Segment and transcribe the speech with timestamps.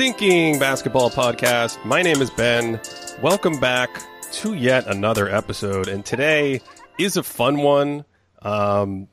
[0.00, 1.84] Thinking Basketball Podcast.
[1.84, 2.80] My name is Ben.
[3.20, 3.90] Welcome back
[4.32, 6.62] to yet another episode, and today
[6.98, 8.06] is a fun one.
[8.40, 9.08] Um,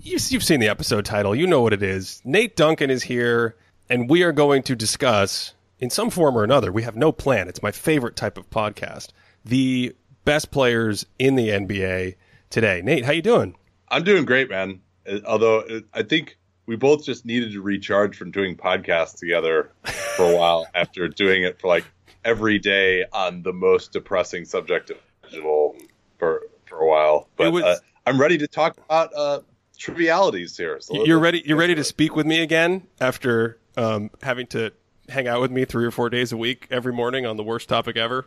[0.00, 2.20] you've, seen the episode title, you know what it is.
[2.24, 3.54] Nate Duncan is here,
[3.88, 7.46] and we are going to discuss, in some form or another, we have no plan.
[7.46, 9.10] It's my favorite type of podcast.
[9.44, 12.16] The best players in the NBA
[12.50, 12.82] today.
[12.82, 13.54] Nate, how you doing?
[13.88, 14.80] I'm doing great, man.
[15.08, 16.36] Uh, Although uh, I think
[16.72, 19.70] we both just needed to recharge from doing podcasts together
[20.16, 21.84] for a while after doing it for like
[22.24, 25.76] every day on the most depressing subject of digital
[26.18, 27.28] for for a while.
[27.36, 29.40] But was- uh, I'm ready to talk about uh,
[29.76, 30.80] trivialities here.
[30.80, 31.42] So You're ready.
[31.44, 34.72] You're ready to speak with me again after um, having to
[35.10, 37.68] hang out with me three or four days a week every morning on the worst
[37.68, 38.26] topic ever.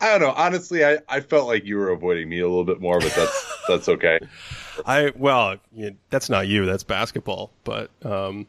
[0.00, 0.32] I don't know.
[0.32, 3.58] Honestly, I, I felt like you were avoiding me a little bit more, but that's
[3.68, 4.18] that's okay.
[4.86, 6.66] I well, you that's not you.
[6.66, 7.50] That's basketball.
[7.64, 8.46] But um,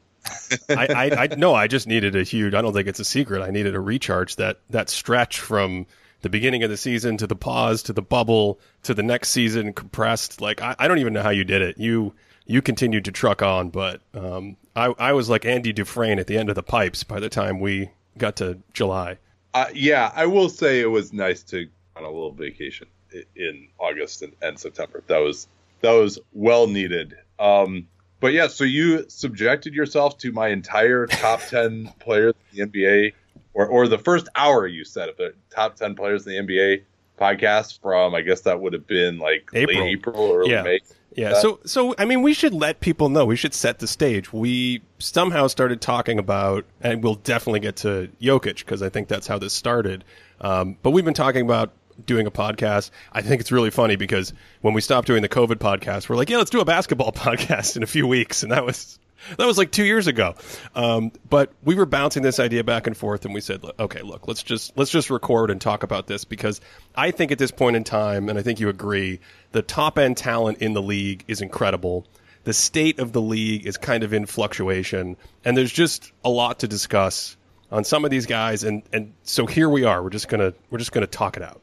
[0.69, 2.53] I, I, I no, I just needed a huge.
[2.53, 3.41] I don't think it's a secret.
[3.41, 4.35] I needed a recharge.
[4.37, 5.85] That that stretch from
[6.21, 9.73] the beginning of the season to the pause to the bubble to the next season
[9.73, 10.41] compressed.
[10.41, 11.77] Like I, I don't even know how you did it.
[11.77, 12.13] You
[12.45, 16.37] you continued to truck on, but um, I I was like Andy Dufresne at the
[16.37, 19.17] end of the pipes by the time we got to July.
[19.53, 22.87] Uh, yeah, I will say it was nice to on a little vacation
[23.35, 25.03] in August and, and September.
[25.07, 25.47] That was
[25.81, 27.15] that was well needed.
[27.39, 27.87] Um,
[28.19, 33.13] but yeah, so you subjected yourself to my entire top ten players in the NBA,
[33.53, 36.83] or or the first hour you said of the top ten players in the NBA
[37.19, 39.83] podcast from I guess that would have been like April.
[39.83, 40.63] late April or early Yeah.
[40.63, 40.79] May.
[41.13, 43.25] Yeah, so so I mean, we should let people know.
[43.25, 44.31] We should set the stage.
[44.31, 49.27] We somehow started talking about, and we'll definitely get to Jokic because I think that's
[49.27, 50.05] how this started.
[50.39, 51.73] Um, but we've been talking about
[52.05, 52.91] doing a podcast.
[53.11, 56.29] I think it's really funny because when we stopped doing the COVID podcast, we're like,
[56.29, 58.99] yeah, let's do a basketball podcast in a few weeks, and that was
[59.37, 60.35] that was like two years ago.
[60.75, 64.27] Um, but we were bouncing this idea back and forth, and we said, okay, look,
[64.27, 66.61] let's just let's just record and talk about this because
[66.95, 69.19] I think at this point in time, and I think you agree,
[69.51, 72.05] the top end talent in the league is incredible.
[72.43, 76.59] The state of the league is kind of in fluctuation, and there's just a lot
[76.59, 77.37] to discuss
[77.71, 78.63] on some of these guys.
[78.63, 80.01] And and so here we are.
[80.01, 81.61] We're just gonna we're just gonna talk it out.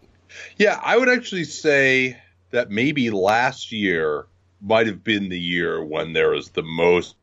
[0.57, 2.19] Yeah, I would actually say
[2.51, 4.27] that maybe last year
[4.61, 7.17] might have been the year when there was the most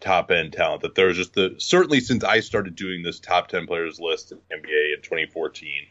[0.00, 0.82] top end talent.
[0.82, 4.32] That there was just the certainly since I started doing this top ten players list
[4.32, 5.86] in NBA in 2014,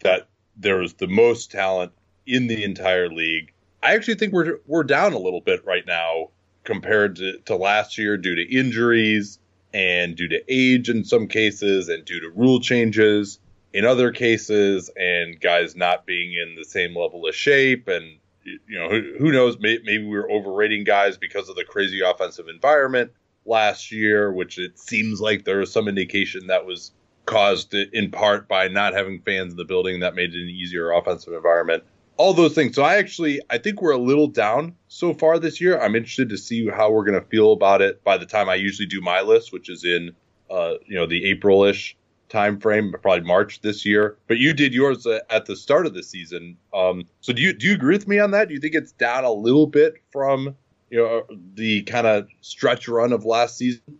[0.00, 1.92] that there was the most talent
[2.26, 3.52] in the entire league.
[3.82, 6.30] I actually think we're we're down a little bit right now
[6.64, 9.38] compared to, to last year due to injuries
[9.74, 13.38] and due to age in some cases and due to rule changes
[13.74, 18.78] in other cases and guys not being in the same level of shape and you
[18.78, 22.48] know who, who knows may, maybe we were overrating guys because of the crazy offensive
[22.48, 23.10] environment
[23.44, 26.92] last year which it seems like there was some indication that was
[27.26, 30.92] caused in part by not having fans in the building that made it an easier
[30.92, 31.82] offensive environment.
[32.16, 32.76] All those things.
[32.76, 35.80] So i actually i think we're a little down so far this year.
[35.80, 38.54] I'm interested to see how we're going to feel about it by the time i
[38.54, 40.14] usually do my list which is in
[40.50, 41.96] uh, you know the april-ish
[42.34, 44.18] time frame, probably March this year.
[44.26, 46.56] But you did yours uh, at the start of the season.
[46.74, 48.48] Um, so do you do you agree with me on that?
[48.48, 50.56] Do you think it's down a little bit from
[50.90, 51.22] you know
[51.54, 53.98] the kind of stretch run of last season?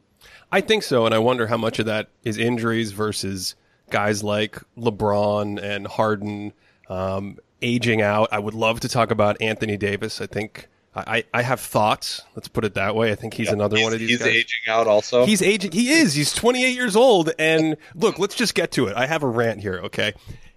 [0.51, 3.55] I think so, and I wonder how much of that is injuries versus
[3.91, 6.53] guys like LeBron and Harden
[6.89, 8.29] um, aging out.
[8.33, 10.21] I would love to talk about Anthony Davis.
[10.21, 12.23] I think I, I have thoughts.
[12.37, 13.11] Let's put it that way.
[13.11, 14.29] I think he's another He's- one of these He's guys.
[14.29, 15.27] aging out also.
[15.27, 15.73] He's aging.
[15.73, 16.15] He is.
[16.15, 17.31] He's 28 years old.
[17.39, 18.97] And look, let's just get to it.
[18.97, 19.81] I have a rant here.
[19.85, 20.13] Okay.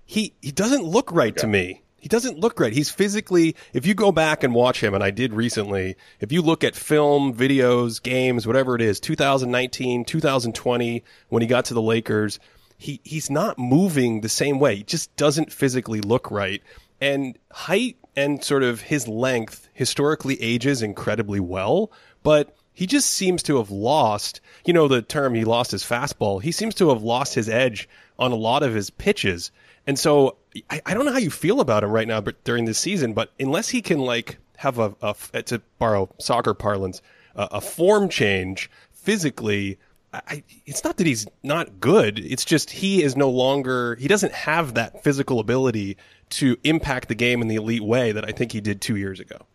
[0.06, 1.82] He he doesn't look right to me.
[2.00, 2.72] He doesn't look right.
[2.72, 3.56] He's physically.
[3.74, 6.76] If you go back and watch him, and I did recently, if you look at
[6.76, 12.40] film, videos, games, whatever it is, 2019, 2020, when he got to the Lakers,
[12.78, 14.76] he he's not moving the same way.
[14.78, 16.62] He just doesn't physically look right.
[17.02, 21.92] And height and sort of his length historically ages incredibly well,
[22.24, 26.42] but he just seems to have lost, you know, the term he lost his fastball.
[26.42, 27.88] He seems to have lost his edge
[28.18, 29.52] on a lot of his pitches.
[29.86, 30.38] And so
[30.72, 33.14] I, I don't know how you feel about him right now but during this season,
[33.14, 37.04] but unless he can like have a, a to borrow soccer parlance,
[37.36, 39.78] a, a form change physically.
[40.12, 42.18] I, it's not that he's not good.
[42.18, 45.98] It's just he is no longer, he doesn't have that physical ability
[46.30, 49.20] to impact the game in the elite way that I think he did two years
[49.20, 49.46] ago.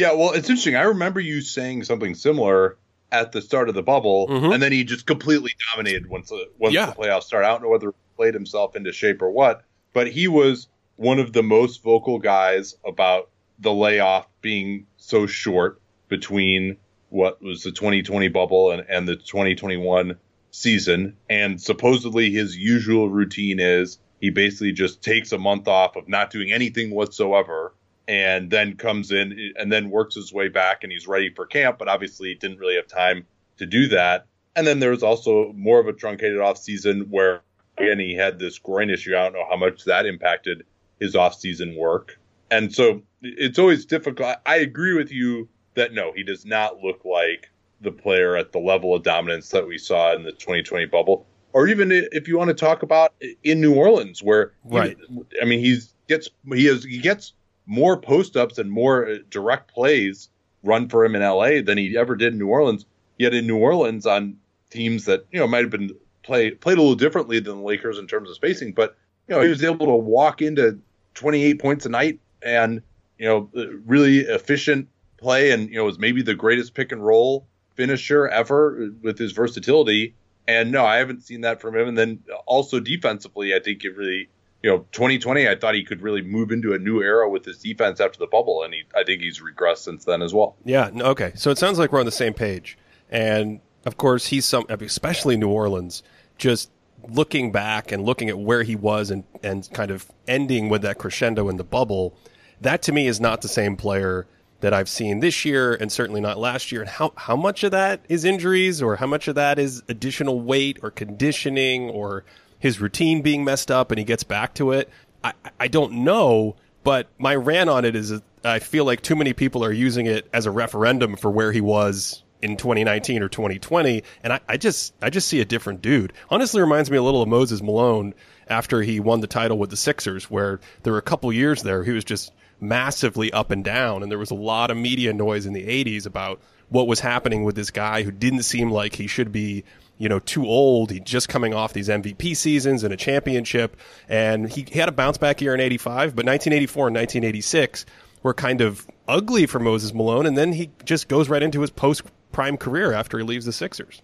[0.00, 0.76] Yeah, well, it's interesting.
[0.76, 2.78] I remember you saying something similar
[3.12, 4.50] at the start of the bubble, mm-hmm.
[4.50, 6.86] and then he just completely dominated once the, once yeah.
[6.86, 7.46] the playoffs started.
[7.46, 9.62] I don't know whether he played himself into shape or what,
[9.92, 15.82] but he was one of the most vocal guys about the layoff being so short
[16.08, 16.78] between
[17.10, 20.16] what was the 2020 bubble and, and the 2021
[20.50, 21.14] season.
[21.28, 26.30] And supposedly his usual routine is he basically just takes a month off of not
[26.30, 27.74] doing anything whatsoever
[28.10, 31.78] and then comes in and then works his way back and he's ready for camp.
[31.78, 33.24] But obviously, he didn't really have time
[33.58, 34.26] to do that.
[34.56, 37.42] And then there was also more of a truncated off season where
[37.78, 39.16] again he had this groin issue.
[39.16, 40.64] I don't know how much that impacted
[40.98, 42.18] his off season work.
[42.50, 44.38] And so it's always difficult.
[44.44, 47.48] I agree with you that no, he does not look like
[47.80, 51.68] the player at the level of dominance that we saw in the 2020 bubble, or
[51.68, 53.14] even if you want to talk about
[53.44, 54.96] in New Orleans, where right.
[55.08, 57.34] He, I mean, he's gets he has he gets
[57.70, 60.28] more post ups and more uh, direct plays
[60.64, 62.84] run for him in LA than he ever did in New Orleans.
[63.16, 64.38] Yet in New Orleans, on
[64.70, 67.98] teams that you know might have been play played a little differently than the Lakers
[67.98, 68.96] in terms of spacing, but
[69.28, 70.80] you know he was able to walk into
[71.14, 72.82] 28 points a night and
[73.18, 73.48] you know
[73.86, 74.88] really efficient
[75.18, 77.46] play, and you know was maybe the greatest pick and roll
[77.76, 80.14] finisher ever with his versatility.
[80.48, 81.86] And no, I haven't seen that from him.
[81.86, 84.28] And then also defensively, I think it really
[84.62, 87.58] you know, 2020, I thought he could really move into a new era with his
[87.58, 90.56] defense after the bubble, and he, I think he's regressed since then as well.
[90.64, 90.90] Yeah.
[90.94, 91.32] Okay.
[91.34, 92.76] So it sounds like we're on the same page,
[93.10, 96.02] and of course, he's some, especially New Orleans,
[96.36, 96.70] just
[97.08, 100.98] looking back and looking at where he was and and kind of ending with that
[100.98, 102.14] crescendo in the bubble.
[102.60, 104.26] That to me is not the same player
[104.60, 106.82] that I've seen this year, and certainly not last year.
[106.82, 110.40] And how how much of that is injuries, or how much of that is additional
[110.40, 112.24] weight, or conditioning, or
[112.60, 114.88] his routine being messed up and he gets back to it.
[115.24, 119.32] I, I don't know, but my rant on it is I feel like too many
[119.32, 124.02] people are using it as a referendum for where he was in 2019 or 2020,
[124.22, 126.12] and I, I just I just see a different dude.
[126.30, 128.14] Honestly, reminds me a little of Moses Malone
[128.48, 131.84] after he won the title with the Sixers, where there were a couple years there
[131.84, 135.46] he was just massively up and down, and there was a lot of media noise
[135.46, 139.06] in the 80s about what was happening with this guy who didn't seem like he
[139.06, 139.64] should be
[140.00, 140.90] you know, too old.
[140.90, 143.76] He's just coming off these MVP seasons and a championship.
[144.08, 147.84] And he, he had a bounce back year in 85, but 1984 and 1986
[148.22, 150.24] were kind of ugly for Moses Malone.
[150.24, 152.02] And then he just goes right into his post
[152.32, 154.00] prime career after he leaves the Sixers.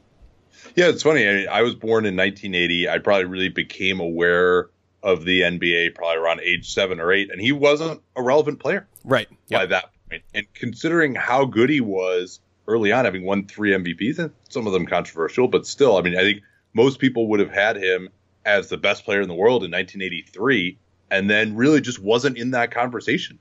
[0.75, 1.27] Yeah, it's funny.
[1.27, 2.91] I, mean, I was born in 1980.
[2.91, 4.69] I probably really became aware
[5.03, 8.87] of the NBA probably around age seven or eight, and he wasn't a relevant player,
[9.03, 9.29] right?
[9.49, 9.61] Yep.
[9.61, 10.11] By that point.
[10.11, 14.67] point, and considering how good he was early on, having won three MVPs, and some
[14.67, 16.43] of them controversial, but still, I mean, I think
[16.75, 18.09] most people would have had him
[18.45, 20.79] as the best player in the world in 1983,
[21.11, 23.39] and then really just wasn't in that conversation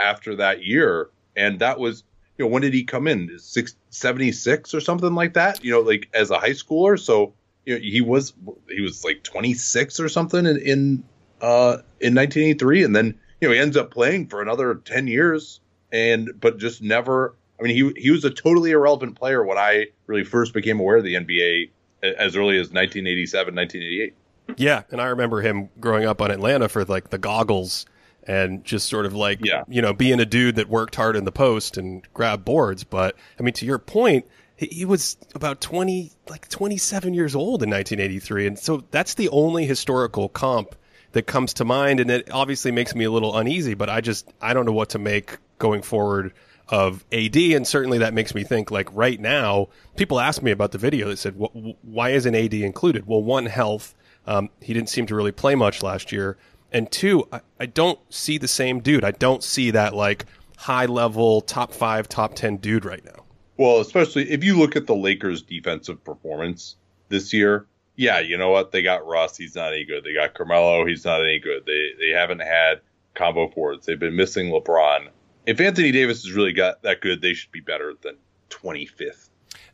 [0.00, 1.10] after that year.
[1.36, 2.04] And that was,
[2.38, 3.38] you know, when did he come in?
[3.38, 6.98] Six, 76 or something like that, you know, like as a high schooler.
[6.98, 7.34] So,
[7.66, 8.34] you know, he was,
[8.68, 11.04] he was like 26 or something in, in,
[11.40, 12.84] uh, in 1983.
[12.84, 15.60] And then, you know, he ends up playing for another 10 years
[15.92, 19.86] and, but just never I mean, he he was a totally irrelevant player when I
[20.06, 21.70] really first became aware of the NBA
[22.02, 24.14] as early as 1987, 1988.
[24.56, 27.86] Yeah, and I remember him growing up on Atlanta for like the goggles
[28.26, 29.64] and just sort of like yeah.
[29.68, 32.84] you know being a dude that worked hard in the post and grabbed boards.
[32.84, 34.26] But I mean, to your point,
[34.56, 39.28] he, he was about 20, like 27 years old in 1983, and so that's the
[39.30, 40.74] only historical comp
[41.12, 43.74] that comes to mind, and it obviously makes me a little uneasy.
[43.74, 46.32] But I just I don't know what to make going forward
[46.68, 50.72] of AD, and certainly that makes me think like right now, people ask me about
[50.72, 51.08] the video.
[51.08, 53.94] They said, "Why isn't AD included?" Well, one, health.
[54.26, 56.38] Um, he didn't seem to really play much last year,
[56.72, 59.04] and two, I, I don't see the same dude.
[59.04, 60.24] I don't see that like
[60.56, 63.24] high level top five, top ten dude right now.
[63.56, 66.76] Well, especially if you look at the Lakers' defensive performance
[67.08, 67.66] this year.
[67.96, 68.72] Yeah, you know what?
[68.72, 69.36] They got Russ.
[69.36, 70.02] He's not any good.
[70.02, 70.84] They got Carmelo.
[70.84, 71.64] He's not any good.
[71.64, 72.80] They they haven't had
[73.14, 73.86] combo forwards.
[73.86, 75.10] They've been missing LeBron
[75.46, 78.16] if Anthony Davis has really got that good, they should be better than
[78.50, 79.28] 25th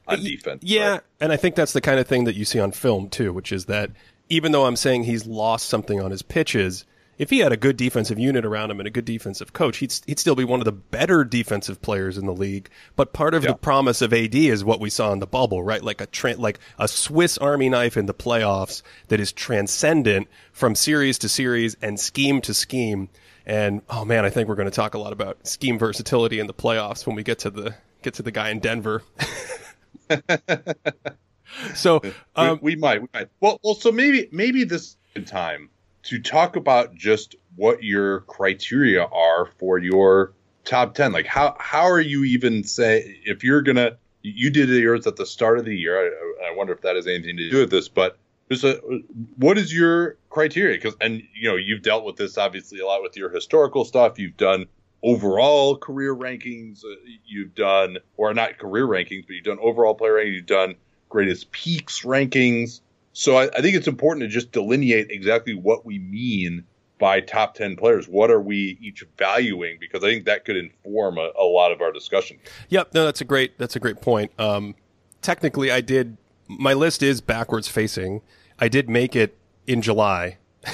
[0.07, 0.63] on defense.
[0.65, 1.01] Yeah, right?
[1.21, 3.53] and I think that's the kind of thing that you see on film too, which
[3.53, 3.91] is that
[4.29, 6.85] even though I'm saying he's lost something on his pitches,
[7.19, 9.93] if he had a good defensive unit around him and a good defensive coach, he'd
[10.07, 12.71] he'd still be one of the better defensive players in the league.
[12.97, 13.51] But part of yeah.
[13.51, 15.83] the promise of AD is what we saw in the bubble, right?
[15.83, 20.75] Like a tra- like a Swiss Army knife in the playoffs that is transcendent from
[20.75, 23.11] series to series and scheme to scheme
[23.47, 26.47] And oh man, I think we're going to talk a lot about scheme versatility in
[26.47, 29.03] the playoffs when we get to the get to the guy in Denver.
[31.75, 32.01] so
[32.37, 33.29] um, we, we, might, we might.
[33.41, 35.71] Well, well, so maybe maybe this time
[36.05, 40.33] to talk about just what your criteria are for your
[40.65, 45.07] top 10 like how how are you even say if you're gonna you did yours
[45.07, 47.61] at the start of the year i, I wonder if that has anything to do
[47.61, 48.19] with this but
[48.51, 48.81] just a,
[49.37, 53.03] what is your criteria because and you know you've dealt with this obviously a lot
[53.03, 54.67] with your historical stuff you've done
[55.03, 60.15] overall career rankings uh, you've done or not career rankings but you've done overall player
[60.15, 60.75] rankings you've done
[61.09, 62.81] greatest peaks rankings
[63.13, 66.65] so I, I think it's important to just delineate exactly what we mean
[67.01, 68.07] by top 10 players?
[68.07, 69.79] What are we each valuing?
[69.81, 72.39] Because I think that could inform a, a lot of our discussion.
[72.69, 72.95] Yep.
[72.95, 74.31] No, that's a great, that's a great point.
[74.39, 74.77] Um,
[75.23, 78.21] technically I did, my list is backwards facing.
[78.61, 79.37] I did make it
[79.67, 80.37] in July.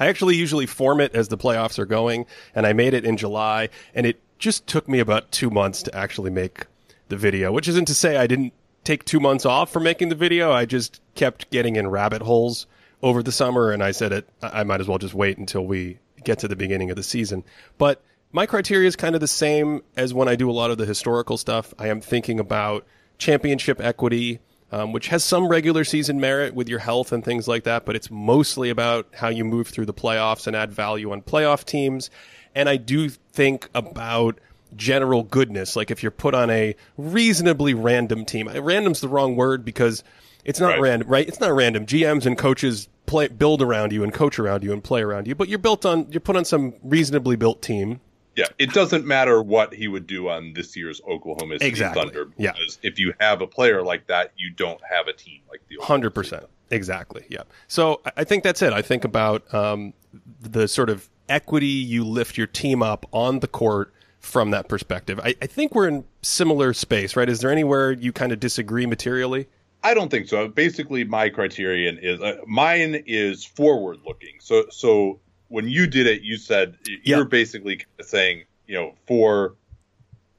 [0.00, 3.16] I actually usually form it as the playoffs are going and I made it in
[3.16, 6.66] July and it just took me about two months to actually make
[7.08, 8.52] the video, which isn't to say I didn't
[8.84, 10.52] take two months off for making the video.
[10.52, 12.66] I just kept getting in rabbit holes
[13.02, 14.28] over the summer, and I said it.
[14.42, 17.44] I might as well just wait until we get to the beginning of the season.
[17.76, 20.78] But my criteria is kind of the same as when I do a lot of
[20.78, 21.72] the historical stuff.
[21.78, 22.86] I am thinking about
[23.18, 27.64] championship equity, um, which has some regular season merit with your health and things like
[27.64, 31.22] that, but it's mostly about how you move through the playoffs and add value on
[31.22, 32.10] playoff teams.
[32.54, 34.40] And I do think about
[34.76, 35.76] general goodness.
[35.76, 40.04] Like if you're put on a reasonably random team, random's the wrong word because
[40.44, 40.80] it's not right.
[40.80, 41.26] random, right?
[41.26, 41.86] It's not random.
[41.86, 45.34] GMs and coaches play, build around you and coach around you and play around you,
[45.34, 48.00] but you're built on, you're put on some reasonably built team.
[48.38, 52.04] Yeah, it doesn't matter what he would do on this year's Oklahoma City exactly.
[52.04, 52.28] Thunder.
[52.36, 52.52] Yeah.
[52.84, 56.10] if you have a player like that, you don't have a team like the hundred
[56.10, 56.44] percent.
[56.70, 57.24] Exactly.
[57.28, 57.42] Yeah.
[57.66, 58.72] So I think that's it.
[58.72, 59.92] I think about um,
[60.40, 65.18] the sort of equity you lift your team up on the court from that perspective.
[65.18, 67.28] I, I think we're in similar space, right?
[67.28, 69.48] Is there anywhere you kind of disagree materially?
[69.82, 70.46] I don't think so.
[70.46, 74.34] Basically, my criterion is uh, mine is forward looking.
[74.38, 75.18] So, so
[75.48, 79.54] when you did it, you said you're basically saying, you know, for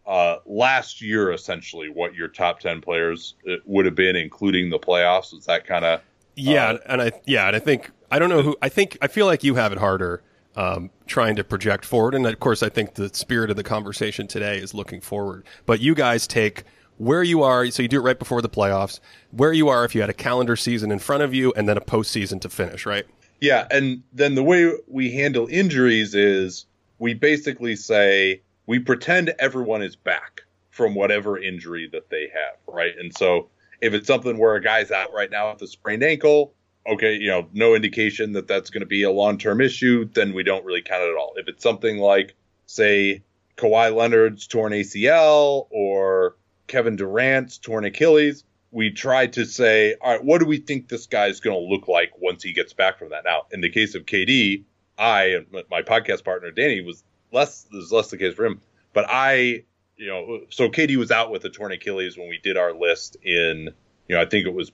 [0.06, 4.80] uh, last year, essentially, what your top ten players uh, would have been, including the
[4.80, 5.34] playoffs.
[5.34, 6.02] Is that kind of?
[6.36, 8.58] Yeah, uh, and I yeah, and I think I don't know who.
[8.62, 10.24] I think I feel like you have it harder
[10.56, 12.16] um, trying to project forward.
[12.16, 15.46] And of course, I think the spirit of the conversation today is looking forward.
[15.66, 16.64] But you guys take
[16.98, 19.00] where you are, so you do it right before the playoffs,
[19.32, 21.78] where you are if you had a calendar season in front of you and then
[21.78, 23.06] a postseason to finish, right?
[23.42, 23.68] Yeah.
[23.72, 26.66] And then the way we handle injuries is
[26.98, 32.94] we basically say we pretend everyone is back from whatever injury that they have, right?
[32.98, 33.50] And so
[33.82, 36.54] if it's something where a guy's out right now with a sprained ankle,
[36.88, 40.34] okay, you know, no indication that that's going to be a long term issue, then
[40.34, 41.34] we don't really count it at all.
[41.38, 43.24] If it's something like, say,
[43.58, 46.36] Kawhi Leonard's torn ACL or
[46.68, 51.08] Kevin Durant's torn Achilles, we try to say, all right, what do we think this
[51.08, 53.24] guy's going to look like once he gets back from that?
[53.26, 54.64] Now, in the case of KD,
[54.98, 58.62] I and my podcast partner Danny was less was less the case for him,
[58.94, 59.64] but I,
[59.96, 63.18] you know, so KD was out with a torn Achilles when we did our list
[63.24, 63.70] in
[64.10, 64.72] you know, I think it was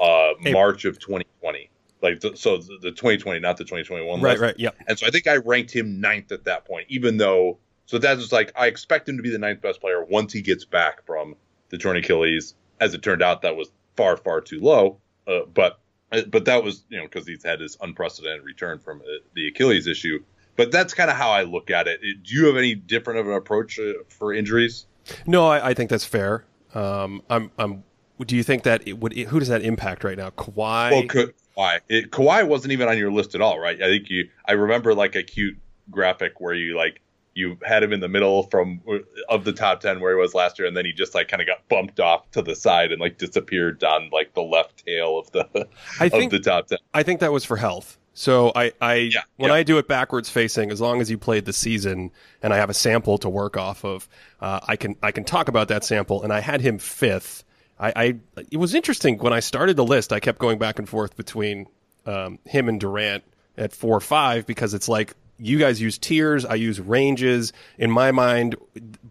[0.00, 1.70] uh, March of 2020.
[2.00, 4.20] Like the, so, the 2020, not the 2021.
[4.20, 4.42] Right, list.
[4.42, 4.70] right, yeah.
[4.86, 7.58] And so I think I ranked him ninth at that point, even though.
[7.86, 10.42] So that was like I expect him to be the ninth best player once he
[10.42, 11.34] gets back from
[11.70, 12.54] the torn Achilles.
[12.80, 14.98] As it turned out, that was far, far too low.
[15.26, 15.80] Uh, but
[16.12, 19.48] uh, but that was you know because he's had his unprecedented return from uh, the
[19.48, 20.22] Achilles issue.
[20.56, 22.00] But that's kind of how I look at it.
[22.00, 24.86] Do you have any different of an approach uh, for injuries?
[25.26, 26.44] No, I, I think that's fair.
[26.74, 27.84] Um, I'm I'm
[28.24, 29.16] do you think that it would?
[29.16, 30.30] It, Who does that impact right now?
[30.30, 30.90] Kawhi.
[30.90, 31.80] Well, Kawhi.
[31.88, 33.80] It, Kawhi wasn't even on your list at all, right?
[33.80, 34.28] I think you.
[34.46, 35.56] I remember like a cute
[35.90, 37.00] graphic where you like
[37.38, 38.80] you had him in the middle from
[39.28, 41.40] of the top 10 where he was last year and then he just like kind
[41.40, 45.18] of got bumped off to the side and like disappeared on like the left tail
[45.18, 45.68] of the
[46.00, 48.94] I think, of the top 10 i think that was for health so i i
[48.94, 49.56] yeah, when yeah.
[49.56, 52.10] i do it backwards facing as long as you played the season
[52.42, 54.08] and i have a sample to work off of
[54.40, 57.44] uh, i can i can talk about that sample and i had him fifth
[57.80, 60.12] I, I, it was interesting when I started the list.
[60.12, 61.68] I kept going back and forth between
[62.06, 63.22] um, him and Durant
[63.56, 67.52] at four or five because it's like you guys use tiers, I use ranges.
[67.78, 68.56] In my mind,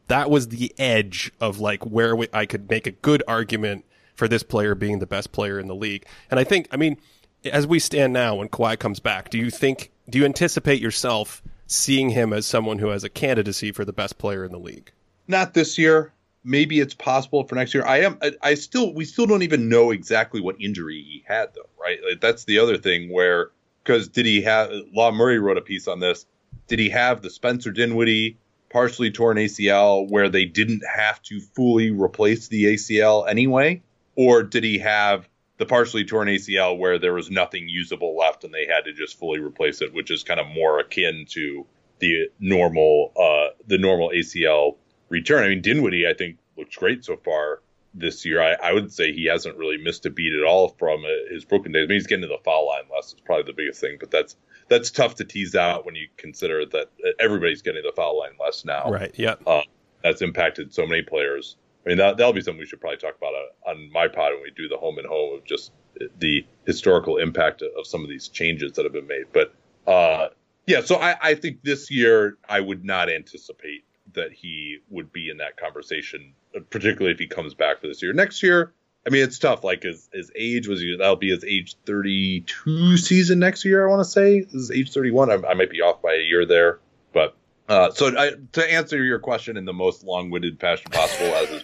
[0.07, 4.27] that was the edge of like where we, I could make a good argument for
[4.27, 6.05] this player being the best player in the league.
[6.29, 6.97] And I think, I mean,
[7.45, 11.41] as we stand now, when Kawhi comes back, do you think, do you anticipate yourself
[11.67, 14.91] seeing him as someone who has a candidacy for the best player in the league?
[15.27, 16.13] Not this year
[16.47, 17.85] maybe it's possible for next year.
[17.85, 18.17] I am.
[18.21, 18.93] I, I, still.
[18.93, 21.69] We still don't even know exactly what injury he had, though.
[21.79, 21.99] Right.
[22.09, 23.11] Like, that's the other thing.
[23.11, 23.51] Where
[23.87, 24.69] because did he have?
[24.93, 26.25] Law Murray wrote a piece on this.
[26.67, 28.37] did he have the Spencer Dinwiddie
[28.69, 33.81] partially torn ACL where they didn't have to fully replace the ACL anyway?
[34.15, 38.53] Or did he have the partially torn ACL where there was nothing usable left and
[38.53, 41.65] they had to just fully replace it, which is kind of more akin to
[41.99, 44.75] the normal uh, the normal ACL
[45.07, 45.45] return.
[45.45, 47.61] I mean, Dinwiddie, I think, looks great so far
[47.99, 48.41] this year.
[48.41, 51.45] I, I would say he hasn't really missed a beat at all from uh, his
[51.45, 51.85] Brooklyn days.
[51.85, 53.13] I mean, he's getting to the foul line less.
[53.13, 54.35] It's probably the biggest thing, but that's
[54.69, 58.65] that's tough to tease out when you consider that everybody's getting the foul line less
[58.65, 58.91] now.
[58.91, 59.13] Right.
[59.17, 59.35] Yeah.
[59.45, 59.61] Uh,
[60.03, 61.55] that's impacted so many players.
[61.85, 64.33] I mean, that, that'll be something we should probably talk about uh, on my pod
[64.33, 65.71] when we do the home and home of just
[66.19, 69.25] the historical impact of some of these changes that have been made.
[69.31, 69.53] But
[69.89, 70.27] uh,
[70.65, 75.29] yeah, so I, I think this year I would not anticipate that he would be
[75.29, 76.33] in that conversation,
[76.69, 78.13] particularly if he comes back for this year.
[78.13, 78.73] Next year,
[79.05, 79.63] I mean, it's tough.
[79.63, 83.87] Like his, his age was that'll be his age 32 season next year.
[83.87, 85.31] I want to say this is age 31.
[85.31, 86.79] I, I, might be off by a year there,
[87.13, 87.35] but
[87.69, 91.63] uh, so I, to answer your question in the most long-winded fashion possible, as is,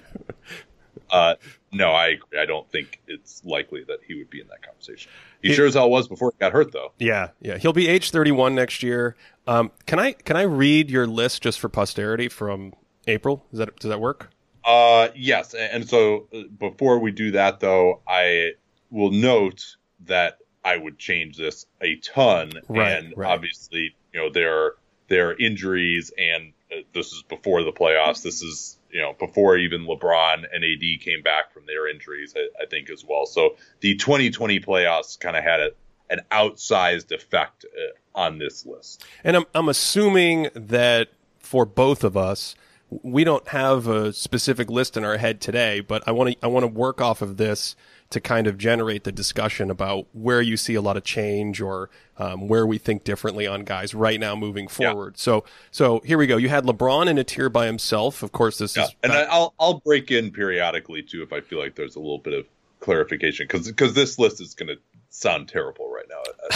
[1.09, 1.35] uh,
[1.73, 2.39] no, I agree.
[2.39, 5.11] I don't think it's likely that he would be in that conversation.
[5.41, 6.93] He, he sure as hell was before he got hurt, though.
[6.99, 9.15] Yeah, yeah, he'll be age 31 next year.
[9.47, 12.73] Um, can I can I read your list just for posterity from
[13.07, 13.45] April?
[13.51, 14.32] Does that does that work?
[14.65, 15.53] Uh, yes.
[15.53, 18.51] And so uh, before we do that, though, I
[18.89, 22.51] will note that I would change this a ton.
[22.69, 23.31] Right, and right.
[23.31, 24.75] obviously, you know, there are,
[25.09, 28.23] there are injuries, and uh, this is before the playoffs.
[28.23, 32.63] This is, you know, before even LeBron and AD came back from their injuries, I,
[32.63, 33.25] I think, as well.
[33.25, 35.71] So the 2020 playoffs kind of had a,
[36.09, 39.03] an outsized effect uh, on this list.
[39.23, 42.55] And I'm, I'm assuming that for both of us,
[43.01, 46.47] we don't have a specific list in our head today, but I want to I
[46.47, 47.75] want to work off of this
[48.09, 51.89] to kind of generate the discussion about where you see a lot of change or
[52.17, 55.15] um, where we think differently on guys right now moving forward.
[55.15, 55.21] Yeah.
[55.21, 56.37] So so here we go.
[56.37, 58.21] You had LeBron in a tier by himself.
[58.21, 58.83] Of course, this yeah.
[58.83, 61.99] is and back- I'll I'll break in periodically too if I feel like there's a
[61.99, 62.45] little bit of
[62.79, 64.77] clarification because because this list is going to
[65.09, 66.55] sound terrible right now.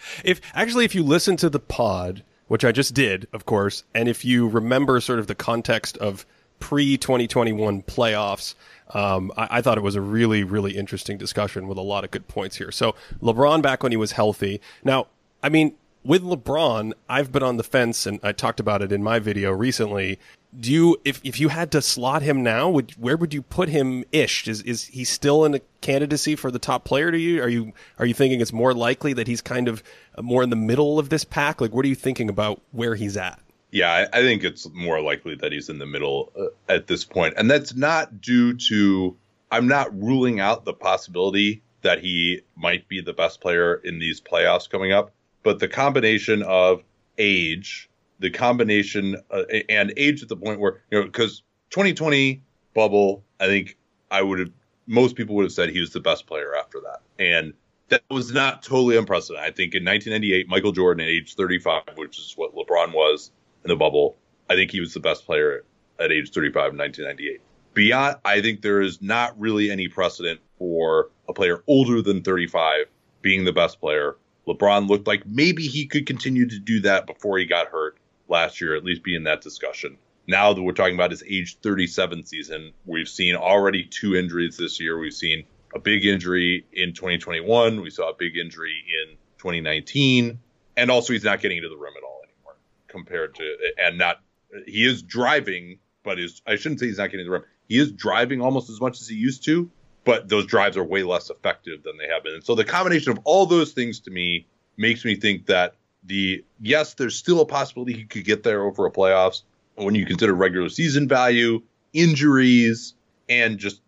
[0.24, 3.84] if actually if you listen to the pod which I just did, of course.
[3.94, 6.26] And if you remember sort of the context of
[6.60, 8.54] pre 2021 playoffs,
[8.90, 12.10] um, I, I, thought it was a really, really interesting discussion with a lot of
[12.10, 12.70] good points here.
[12.70, 14.60] So LeBron back when he was healthy.
[14.84, 15.08] Now,
[15.42, 19.02] I mean, with LeBron, I've been on the fence, and I talked about it in
[19.02, 20.20] my video recently.
[20.58, 23.68] Do you, if if you had to slot him now, would where would you put
[23.68, 24.04] him?
[24.12, 27.42] Ish is is he still in a candidacy for the top player to you?
[27.42, 29.82] Are you are you thinking it's more likely that he's kind of
[30.20, 31.60] more in the middle of this pack?
[31.60, 33.40] Like, what are you thinking about where he's at?
[33.70, 37.04] Yeah, I, I think it's more likely that he's in the middle uh, at this
[37.04, 39.16] point, and that's not due to.
[39.50, 44.20] I'm not ruling out the possibility that he might be the best player in these
[44.20, 45.12] playoffs coming up
[45.46, 46.82] but the combination of
[47.18, 52.42] age, the combination uh, and age at the point where you know because 2020
[52.74, 53.76] bubble, I think
[54.10, 54.50] I would have
[54.86, 57.52] most people would have said he was the best player after that, and
[57.88, 59.44] that was not totally unprecedented.
[59.44, 63.30] I think in 1998, Michael Jordan at age 35, which is what LeBron was
[63.64, 64.16] in the bubble,
[64.48, 65.64] I think he was the best player
[65.98, 67.40] at age 35 in 1998.
[67.74, 72.86] Beyond, I think there is not really any precedent for a player older than 35
[73.22, 77.38] being the best player LeBron looked like maybe he could continue to do that before
[77.38, 77.98] he got hurt
[78.28, 79.98] last year, at least be in that discussion.
[80.26, 84.80] Now that we're talking about his age 37 season, we've seen already two injuries this
[84.80, 84.98] year.
[84.98, 87.80] We've seen a big injury in 2021.
[87.80, 90.38] We saw a big injury in 2019.
[90.76, 92.56] And also, he's not getting into the rim at all anymore
[92.88, 94.20] compared to, and not,
[94.66, 97.44] he is driving, but is, I shouldn't say he's not getting the rim.
[97.68, 99.70] He is driving almost as much as he used to,
[100.04, 102.34] but those drives are way less effective than they have been.
[102.34, 105.74] And so the combination of all those things to me makes me think that
[106.06, 109.42] the yes, there's still a possibility he could get there over a playoffs
[109.74, 112.94] when you consider regular season value, injuries,
[113.28, 113.80] and just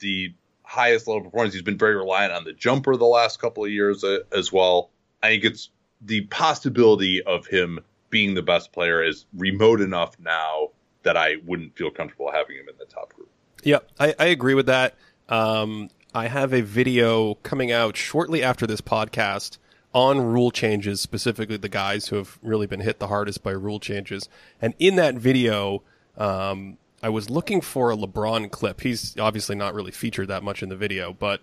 [0.00, 1.54] the, highest level performance.
[1.54, 4.90] He's been very reliant on the jumper the last couple of years uh, as well.
[5.22, 5.70] I think it's
[6.02, 10.68] the possibility of him being the best player is remote enough now
[11.04, 13.30] that I wouldn't feel comfortable having him in the top group.
[13.62, 14.94] Yeah, I, I agree with that.
[15.30, 19.56] Um, I have a video coming out shortly after this podcast
[19.94, 23.80] on rule changes, specifically the guys who have really been hit the hardest by rule
[23.80, 24.28] changes.
[24.60, 25.82] And in that video,
[26.16, 28.82] um, I was looking for a LeBron clip.
[28.82, 31.40] He's obviously not really featured that much in the video, but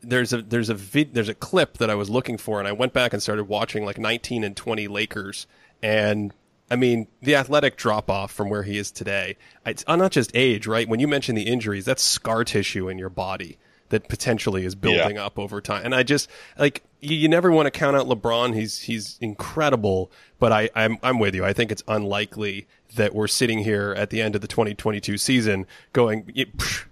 [0.00, 2.92] there's a there's a there's a clip that I was looking for, and I went
[2.92, 5.46] back and started watching like 19 and 20 Lakers,
[5.82, 6.32] and
[6.70, 10.66] I mean, the athletic drop off from where he is today, it's not just age,
[10.66, 10.88] right?
[10.88, 13.58] When you mention the injuries, that's scar tissue in your body
[13.90, 15.24] that potentially is building yeah.
[15.24, 15.84] up over time.
[15.84, 18.54] And I just like you, you, never want to count out LeBron.
[18.54, 21.44] He's he's incredible, but I I'm I'm with you.
[21.44, 25.66] I think it's unlikely that we're sitting here at the end of the 2022 season
[25.92, 26.32] going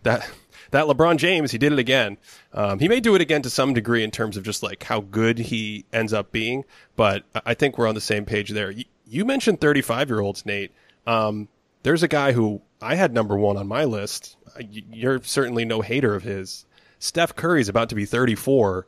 [0.02, 0.28] that
[0.70, 2.16] that LeBron James he did it again.
[2.52, 5.00] Um, he may do it again to some degree in terms of just like how
[5.00, 6.64] good he ends up being,
[6.96, 8.70] but I think we're on the same page there.
[8.70, 10.72] You, you mentioned 35 year olds, Nate.
[11.06, 11.48] Um,
[11.82, 14.36] there's a guy who I had number one on my list.
[14.58, 16.64] You're certainly no hater of his.
[16.98, 18.86] Steph Curry's about to be 34.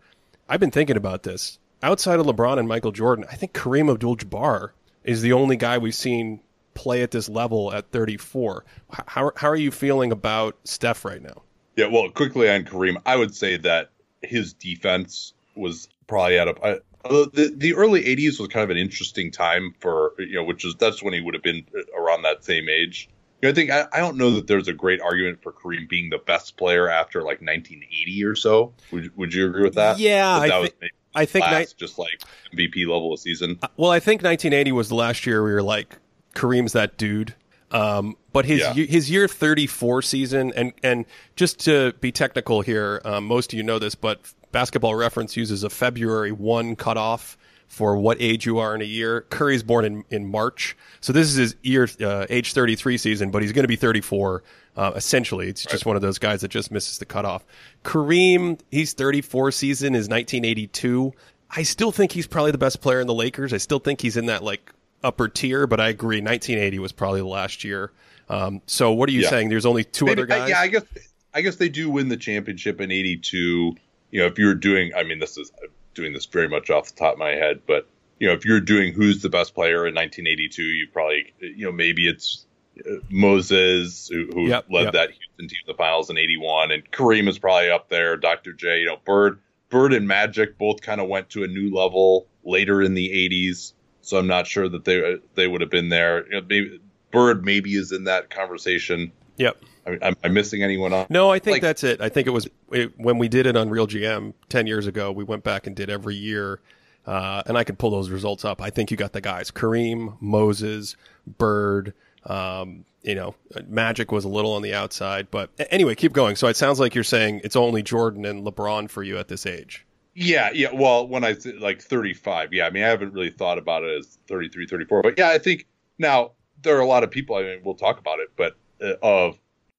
[0.49, 1.59] I've been thinking about this.
[1.83, 4.71] Outside of LeBron and Michael Jordan, I think Kareem Abdul-Jabbar
[5.05, 6.41] is the only guy we've seen
[6.75, 8.65] play at this level at 34.
[9.07, 11.43] How how are you feeling about Steph right now?
[11.77, 13.91] Yeah, well, quickly on Kareem, I would say that
[14.23, 16.81] his defense was probably at a.
[17.05, 20.75] the the early '80s was kind of an interesting time for you know, which is
[20.77, 21.65] that's when he would have been
[21.97, 23.09] around that same age.
[23.41, 25.89] You know, I think I, I, don't know that there's a great argument for Kareem
[25.89, 28.75] being the best player after like 1980 or so.
[28.91, 29.99] Would Would you agree with that?
[29.99, 32.21] Yeah, that I, th- I think ni- just like
[32.55, 33.59] MVP level of season.
[33.63, 35.99] Uh, well, I think 1980 was the last year we were like
[36.35, 37.35] Kareem's that dude.
[37.71, 38.73] Um, but his yeah.
[38.73, 41.05] his year 34 season, and and
[41.37, 44.21] just to be technical here, um, most of you know this, but
[44.53, 47.37] Basketball Reference uses a February one cutoff
[47.69, 49.23] for what age you are in a year.
[49.31, 50.77] Curry's born in, in March.
[51.01, 54.43] So this is his year, uh, age 33 season, but he's going to be 34.
[54.77, 57.45] Uh, essentially, it's just one of those guys that just misses the cutoff.
[57.85, 61.13] Kareem, he's 34 season is 1982.
[61.51, 63.53] I still think he's probably the best player in the Lakers.
[63.53, 66.21] I still think he's in that like upper tier, but I agree.
[66.21, 67.93] 1980 was probably the last year.
[68.29, 69.31] Um, so what are you yeah.
[69.31, 69.49] saying?
[69.49, 70.51] There's only two Maybe, other guys.
[70.51, 70.85] yeah, I guess
[71.33, 73.77] I guess they do win the championship in '82.
[74.11, 75.51] You know, if you're doing, I mean, this is
[75.99, 77.87] doing this very much off the top of my head, but
[78.19, 81.73] you know, if you're doing who's the best player in 1982, you probably, you know,
[81.73, 82.47] maybe it's
[82.81, 84.93] uh, Moses who, who yep, led yep.
[84.95, 88.17] that Houston team to the finals in '81, and Kareem is probably up there.
[88.17, 88.53] Dr.
[88.53, 92.27] J, you know, Bird, Bird and Magic both kind of went to a new level
[92.45, 96.27] later in the '80s, so I'm not sure that they they would have been there.
[96.27, 96.81] You know, maybe
[97.13, 99.13] Bird maybe is in that conversation.
[99.39, 99.63] Yep.
[99.87, 101.09] I, am I missing anyone else?
[101.09, 102.01] No, I think like, that's it.
[102.01, 105.11] I think it was it, when we did it on Real GM 10 years ago,
[105.11, 106.61] we went back and did every year.
[107.07, 108.61] Uh, and I could pull those results up.
[108.61, 110.97] I think you got the guys Kareem, Moses,
[111.27, 111.95] Bird.
[112.27, 113.35] Um, you know,
[113.67, 115.31] Magic was a little on the outside.
[115.31, 116.37] But anyway, keep going.
[116.37, 119.47] So it sounds like you're saying it's only Jordan and LeBron for you at this
[119.47, 119.87] age.
[120.15, 120.73] Yeah, yeah.
[120.75, 122.67] Well, when I like 35, yeah.
[122.67, 125.03] I mean, I haven't really thought about it as 33, 34.
[125.03, 125.67] But yeah, I think
[125.99, 127.37] now there are a lot of people.
[127.37, 129.39] I mean, we'll talk about it, but of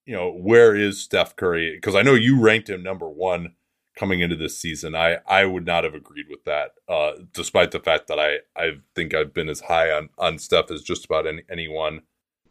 [0.09, 1.75] you know, where is Steph Curry?
[1.75, 3.53] Because I know you ranked him number one
[3.95, 4.95] coming into this season.
[4.95, 8.77] I I would not have agreed with that, uh, despite the fact that I I
[8.95, 12.01] think I've been as high on on Steph as just about any, anyone,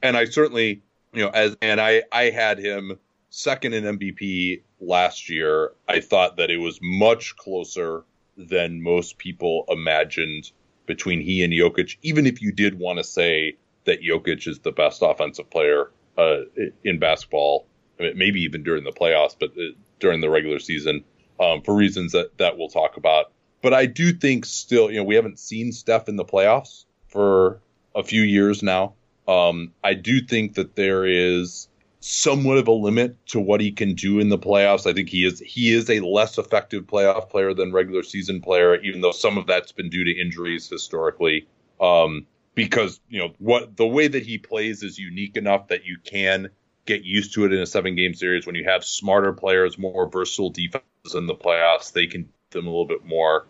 [0.02, 0.82] and I certainly
[1.12, 2.98] you know as and I I had him
[3.30, 5.72] second in MVP last year.
[5.88, 8.04] I thought that it was much closer
[8.36, 10.52] than most people imagined
[10.86, 11.96] between he and Jokic.
[12.02, 16.40] Even if you did want to say that Jokic is the best offensive player uh,
[16.84, 17.66] in basketball,
[17.98, 21.04] I mean, maybe even during the playoffs, but uh, during the regular season,
[21.40, 23.32] um, for reasons that, that we'll talk about.
[23.62, 27.60] But I do think still, you know, we haven't seen Steph in the playoffs for
[27.94, 28.94] a few years now.
[29.26, 31.68] Um, I do think that there is
[32.00, 34.88] somewhat of a limit to what he can do in the playoffs.
[34.88, 38.76] I think he is he is a less effective playoff player than regular season player,
[38.82, 41.46] even though some of that's been due to injuries historically.
[41.80, 42.26] Um,
[42.58, 46.50] because you know what the way that he plays is unique enough that you can
[46.86, 50.08] get used to it in a seven game series when you have smarter players, more
[50.08, 51.92] versatile defenses in the playoffs.
[51.92, 53.46] They can them a little bit more,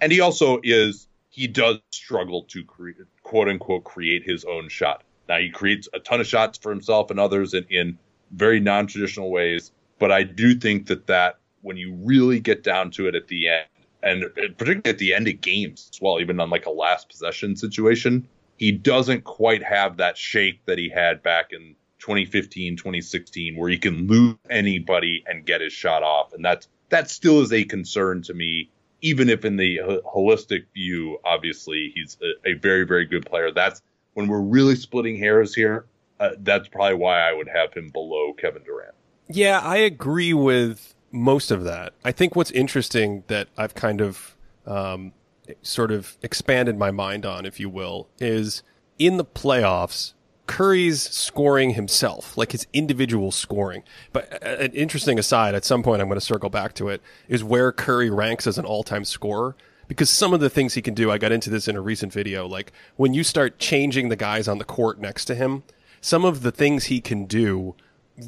[0.00, 5.02] and he also is he does struggle to create quote unquote create his own shot.
[5.28, 7.98] Now he creates a ton of shots for himself and others in, in
[8.30, 12.92] very non traditional ways, but I do think that that when you really get down
[12.92, 13.66] to it at the end,
[14.04, 14.22] and
[14.56, 18.28] particularly at the end of games as well, even on like a last possession situation,
[18.62, 23.76] he doesn't quite have that shake that he had back in 2015, 2016, where he
[23.76, 26.32] can lose anybody and get his shot off.
[26.32, 28.70] And that's that still is a concern to me,
[29.00, 33.50] even if in the holistic view, obviously he's a, a very, very good player.
[33.50, 33.82] That's
[34.14, 35.86] when we're really splitting hairs here.
[36.20, 38.94] Uh, that's probably why I would have him below Kevin Durant.
[39.26, 41.94] Yeah, I agree with most of that.
[42.04, 45.14] I think what's interesting that I've kind of um,
[45.62, 48.62] sort of expanded my mind on, if you will, is
[48.98, 50.14] in the playoffs,
[50.46, 53.82] Curry's scoring himself, like his individual scoring.
[54.12, 57.44] But an interesting aside, at some point I'm going to circle back to it, is
[57.44, 59.56] where Curry ranks as an all time scorer.
[59.88, 62.12] Because some of the things he can do, I got into this in a recent
[62.12, 65.64] video, like when you start changing the guys on the court next to him,
[66.00, 67.74] some of the things he can do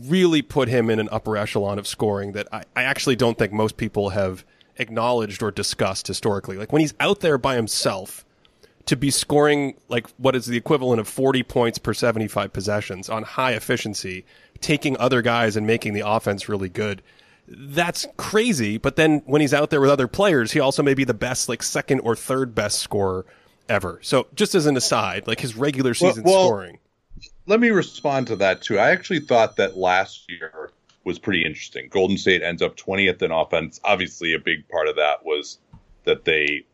[0.07, 3.53] really put him in an upper echelon of scoring that I, I actually don't think
[3.53, 4.45] most people have
[4.79, 6.57] acknowledged or discussed historically.
[6.57, 8.25] Like when he's out there by himself
[8.87, 13.23] to be scoring like what is the equivalent of 40 points per 75 possessions on
[13.23, 14.25] high efficiency,
[14.61, 17.03] taking other guys and making the offense really good.
[17.47, 18.79] That's crazy.
[18.79, 21.49] But then when he's out there with other players, he also may be the best,
[21.49, 23.27] like second or third best scorer
[23.69, 23.99] ever.
[24.03, 26.79] So just as an aside, like his regular season well, well, scoring.
[27.47, 28.79] Let me respond to that too.
[28.79, 30.64] I actually thought that last year
[31.05, 31.89] was pretty interesting.
[31.91, 33.81] Golden State ends up 20th in offense.
[33.85, 35.59] Obviously, a big part of that was
[36.05, 36.65] that they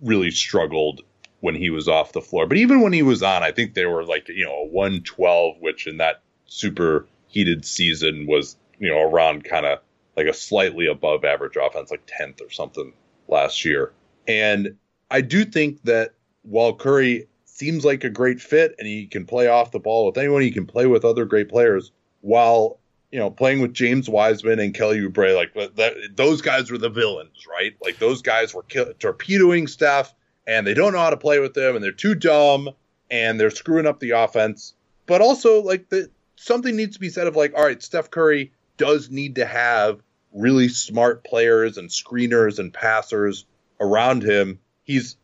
[0.00, 1.02] really struggled
[1.40, 2.46] when he was off the floor.
[2.46, 5.56] But even when he was on, I think they were like, you know, a 112,
[5.60, 9.78] which in that super heated season was, you know, around kind of
[10.16, 12.92] like a slightly above average offense, like 10th or something
[13.28, 13.92] last year.
[14.26, 14.76] And
[15.10, 19.46] I do think that while Curry seems like a great fit and he can play
[19.46, 22.77] off the ball with anyone, he can play with other great players while
[23.10, 26.90] you know, playing with James Wiseman and Kelly Oubre, like that, those guys were the
[26.90, 27.74] villains, right?
[27.82, 30.14] Like those guys were kill- torpedoing stuff,
[30.46, 32.70] and they don't know how to play with them, and they're too dumb,
[33.10, 34.74] and they're screwing up the offense.
[35.06, 38.52] But also, like the something needs to be said of like, all right, Steph Curry
[38.76, 43.46] does need to have really smart players and screeners and passers
[43.80, 44.58] around him.
[44.84, 45.16] He's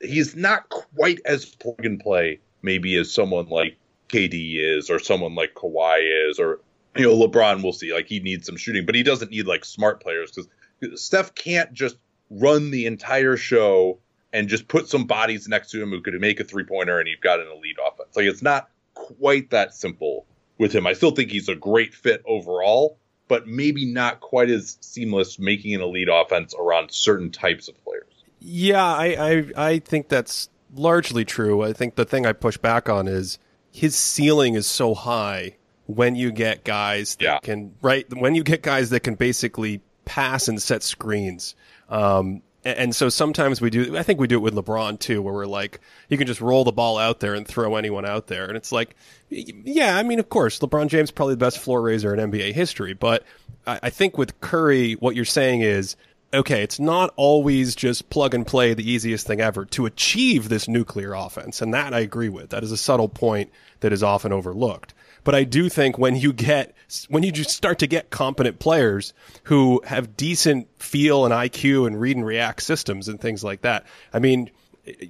[0.00, 3.76] he's not quite as plug and play maybe as someone like
[4.08, 6.60] KD is or someone like Kawhi is or
[6.96, 7.92] you know, LeBron, we'll see.
[7.92, 11.72] Like he needs some shooting, but he doesn't need like smart players because Steph can't
[11.72, 11.96] just
[12.30, 13.98] run the entire show
[14.32, 17.08] and just put some bodies next to him who could make a three pointer and
[17.08, 18.16] you've got an elite offense.
[18.16, 20.26] Like it's not quite that simple
[20.58, 20.86] with him.
[20.86, 25.74] I still think he's a great fit overall, but maybe not quite as seamless making
[25.74, 28.24] an elite offense around certain types of players.
[28.40, 31.62] Yeah, I, I, I think that's largely true.
[31.62, 33.38] I think the thing I push back on is
[33.70, 35.56] his ceiling is so high
[35.94, 37.38] when you get guys that yeah.
[37.38, 41.54] can right when you get guys that can basically pass and set screens.
[41.88, 43.96] Um, and so sometimes we do.
[43.96, 46.62] I think we do it with LeBron too, where we're like, you can just roll
[46.62, 48.94] the ball out there and throw anyone out there, and it's like,
[49.28, 52.92] yeah, I mean, of course, LeBron James probably the best floor raiser in NBA history,
[52.92, 53.24] but
[53.66, 55.96] I think with Curry, what you're saying is,
[56.34, 60.68] okay, it's not always just plug and play the easiest thing ever to achieve this
[60.68, 62.50] nuclear offense, and that I agree with.
[62.50, 63.50] That is a subtle point
[63.80, 64.94] that is often overlooked.
[65.24, 66.74] But I do think when you get
[67.08, 72.00] when you just start to get competent players who have decent feel and IQ and
[72.00, 73.86] read and react systems and things like that.
[74.12, 74.50] I mean,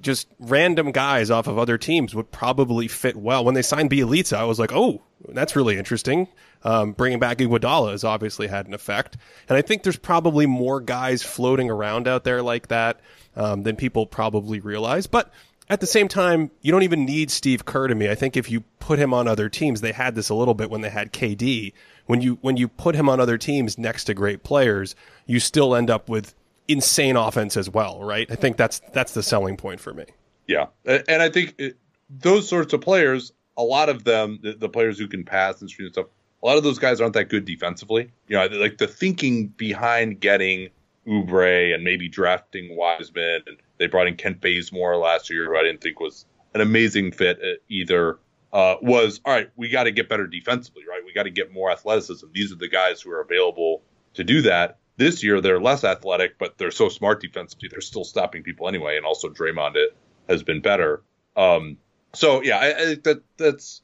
[0.01, 3.43] just random guys off of other teams would probably fit well.
[3.43, 6.27] When they signed Bjelica, I was like, oh, that's really interesting.
[6.63, 9.17] Um, bringing back Iguodala has obviously had an effect,
[9.49, 13.01] and I think there's probably more guys floating around out there like that
[13.35, 15.07] um, than people probably realize.
[15.07, 15.31] But
[15.69, 18.09] at the same time, you don't even need Steve Kerr to me.
[18.09, 20.69] I think if you put him on other teams, they had this a little bit
[20.69, 21.73] when they had KD.
[22.05, 24.93] When you when you put him on other teams next to great players,
[25.25, 26.35] you still end up with
[26.67, 28.29] insane offense as well, right?
[28.29, 30.05] I think that's that's the selling point for me.
[30.47, 31.77] Yeah, and I think it,
[32.09, 35.71] those sorts of players, a lot of them, the, the players who can pass and
[35.79, 36.07] and stuff,
[36.41, 38.11] a lot of those guys aren't that good defensively.
[38.27, 40.69] You know, like the thinking behind getting
[41.07, 45.63] Oubre and maybe drafting Wiseman and they brought in Kent Bazemore last year, who I
[45.63, 48.19] didn't think was an amazing fit uh, either.
[48.51, 49.49] Uh, was all right.
[49.55, 51.01] We got to get better defensively, right?
[51.03, 52.27] We got to get more athleticism.
[52.33, 53.81] These are the guys who are available
[54.13, 54.77] to do that.
[54.95, 57.69] This year they're less athletic, but they're so smart defensively.
[57.71, 59.97] They're still stopping people anyway, and also Draymond it
[60.29, 61.01] has been better.
[61.35, 61.77] Um,
[62.13, 63.81] so yeah, I, I, that that's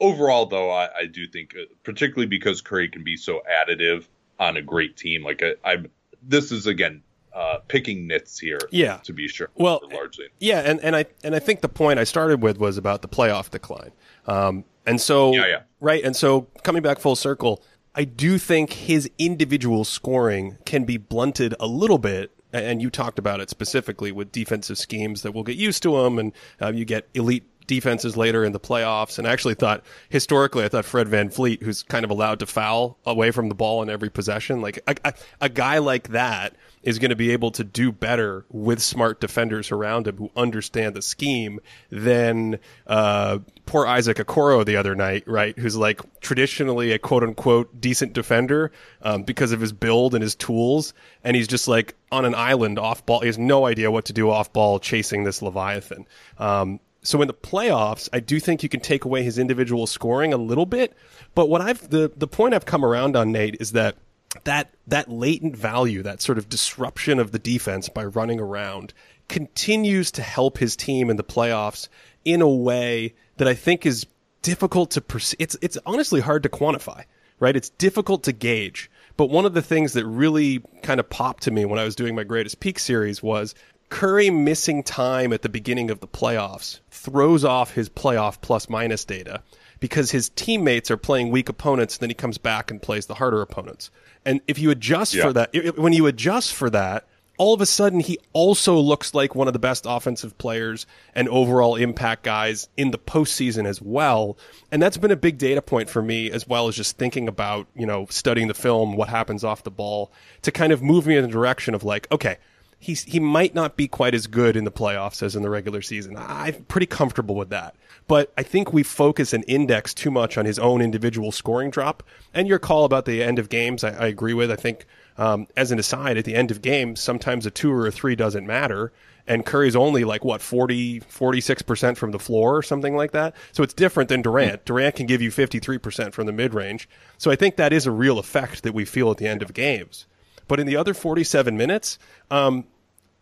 [0.00, 0.70] overall though.
[0.70, 4.06] I, I do think, uh, particularly because Curry can be so additive
[4.38, 5.22] on a great team.
[5.22, 5.90] Like I, I'm,
[6.22, 7.02] this is again
[7.36, 8.58] uh, picking nits here.
[8.70, 9.50] Yeah, to be sure.
[9.54, 10.28] Well, largely.
[10.40, 13.08] Yeah, and, and I and I think the point I started with was about the
[13.08, 13.92] playoff decline.
[14.26, 15.62] Um, and so yeah, yeah.
[15.80, 17.62] right, and so coming back full circle,
[17.94, 22.32] I do think his individual scoring can be blunted a little bit.
[22.52, 26.18] And you talked about it specifically with defensive schemes that will get used to him,
[26.18, 29.18] and uh, you get elite defenses later in the playoffs.
[29.18, 32.98] And I actually thought historically, I thought Fred VanVleet, who's kind of allowed to foul
[33.04, 37.00] away from the ball in every possession, like a, a, a guy like that is
[37.00, 41.02] going to be able to do better with smart defenders around him who understand the
[41.02, 41.58] scheme
[41.90, 45.58] than uh, poor Isaac Okoro the other night, right?
[45.58, 48.70] Who's like traditionally a quote unquote decent defender
[49.02, 50.94] um, because of his build and his tools,
[51.24, 53.20] and he's just like on an island off ball.
[53.20, 56.06] He has no idea what to do off ball chasing this Leviathan.
[56.38, 60.32] Um, so in the playoffs, I do think you can take away his individual scoring
[60.32, 60.96] a little bit.
[61.34, 63.96] But what I've the the point I've come around on Nate is that
[64.44, 68.92] that that latent value, that sort of disruption of the defense by running around,
[69.28, 71.88] continues to help his team in the playoffs
[72.24, 74.06] in a way that I think is
[74.42, 75.36] difficult to perceive.
[75.40, 77.04] It's it's honestly hard to quantify.
[77.40, 77.56] right?
[77.56, 78.90] It's difficult to gauge.
[79.16, 81.96] But one of the things that really kind of popped to me when I was
[81.96, 83.54] doing my greatest peak series was
[83.88, 89.04] Curry missing time at the beginning of the playoffs throws off his playoff plus minus
[89.04, 89.42] data
[89.80, 93.14] because his teammates are playing weak opponents, and then he comes back and plays the
[93.14, 93.90] harder opponents.
[94.26, 95.22] And if you adjust yeah.
[95.22, 97.06] for that, when you adjust for that,
[97.38, 101.28] all of a sudden he also looks like one of the best offensive players and
[101.28, 104.36] overall impact guys in the postseason as well.
[104.72, 107.68] And that's been a big data point for me as well as just thinking about,
[107.76, 110.10] you know, studying the film, what happens off the ball
[110.42, 112.38] to kind of move me in the direction of like, okay,
[112.78, 115.82] he's, he might not be quite as good in the playoffs as in the regular
[115.82, 116.16] season.
[116.16, 117.74] I'm pretty comfortable with that.
[118.08, 122.02] But I think we focus and index too much on his own individual scoring drop.
[122.32, 124.50] And your call about the end of games, I, I agree with.
[124.50, 124.86] I think
[125.18, 128.14] um, as an aside, at the end of games, sometimes a two or a three
[128.14, 128.92] doesn't matter.
[129.26, 133.34] And Curry's only like what 40, 46% from the floor or something like that.
[133.50, 134.64] So it's different than Durant.
[134.64, 136.88] Durant can give you 53% from the mid range.
[137.18, 139.52] So I think that is a real effect that we feel at the end of
[139.52, 140.06] games.
[140.48, 141.98] But in the other 47 minutes,
[142.30, 142.64] um,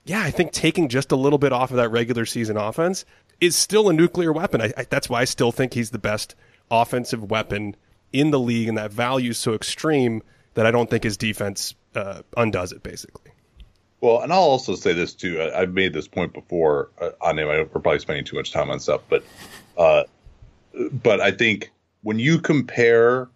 [0.05, 3.05] yeah, I think taking just a little bit off of that regular season offense
[3.41, 4.61] is still a nuclear weapon.
[4.61, 6.35] I, I, that's why I still think he's the best
[6.71, 7.77] offensive weapon
[8.13, 10.23] in the league, and that value is so extreme
[10.55, 13.33] that I don't think his defense uh, undoes it basically.
[14.01, 15.41] Well, and I'll also say this too.
[15.41, 17.49] I, have made this point before uh, on him.
[17.49, 19.25] I we're probably spending too much time on stuff, but
[19.79, 20.05] uh,
[20.93, 23.29] but I think when you compare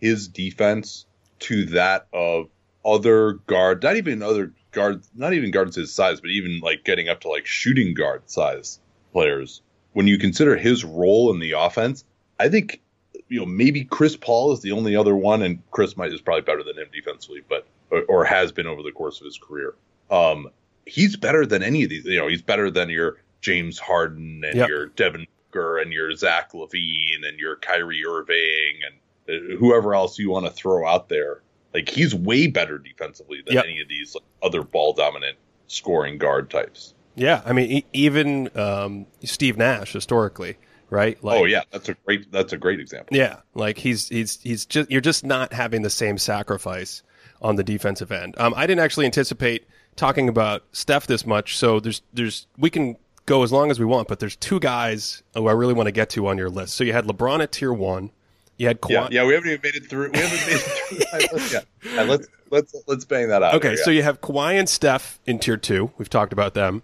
[0.00, 1.06] his defense
[1.38, 2.48] to that of
[2.86, 7.08] other guard, not even other guard, not even guards his size, but even like getting
[7.08, 8.78] up to like shooting guard size
[9.12, 9.60] players,
[9.92, 12.04] when you consider his role in the offense,
[12.38, 12.80] I think
[13.28, 16.42] you know maybe Chris Paul is the only other one, and Chris might is probably
[16.42, 19.74] better than him defensively, but or, or has been over the course of his career.
[20.10, 20.48] Um,
[20.86, 22.04] he's better than any of these.
[22.04, 24.68] You know, he's better than your James Harden and yep.
[24.68, 30.18] your Devin Booker and your Zach LaVine and your Kyrie Irving and uh, whoever else
[30.18, 31.42] you want to throw out there.
[31.76, 33.64] Like he's way better defensively than yep.
[33.66, 35.36] any of these other ball dominant
[35.66, 36.94] scoring guard types.
[37.16, 40.56] Yeah, I mean, even um, Steve Nash historically,
[40.88, 41.22] right?
[41.22, 43.14] Like, oh yeah, that's a great that's a great example.
[43.14, 47.02] Yeah, like he's he's he's just you're just not having the same sacrifice
[47.42, 48.36] on the defensive end.
[48.38, 52.96] Um, I didn't actually anticipate talking about Steph this much, so there's there's we can
[53.26, 55.92] go as long as we want, but there's two guys who I really want to
[55.92, 56.74] get to on your list.
[56.74, 58.12] So you had LeBron at tier one.
[58.58, 58.90] You had Kawhi.
[58.90, 60.10] Yeah, yeah, we haven't even made it through.
[60.12, 61.58] We haven't made it through.
[61.58, 61.94] yeah.
[61.94, 63.54] yeah, let's let's let's bang that out.
[63.54, 65.90] Okay, here, so you have Kawhi and Steph in tier two.
[65.98, 66.82] We've talked about them.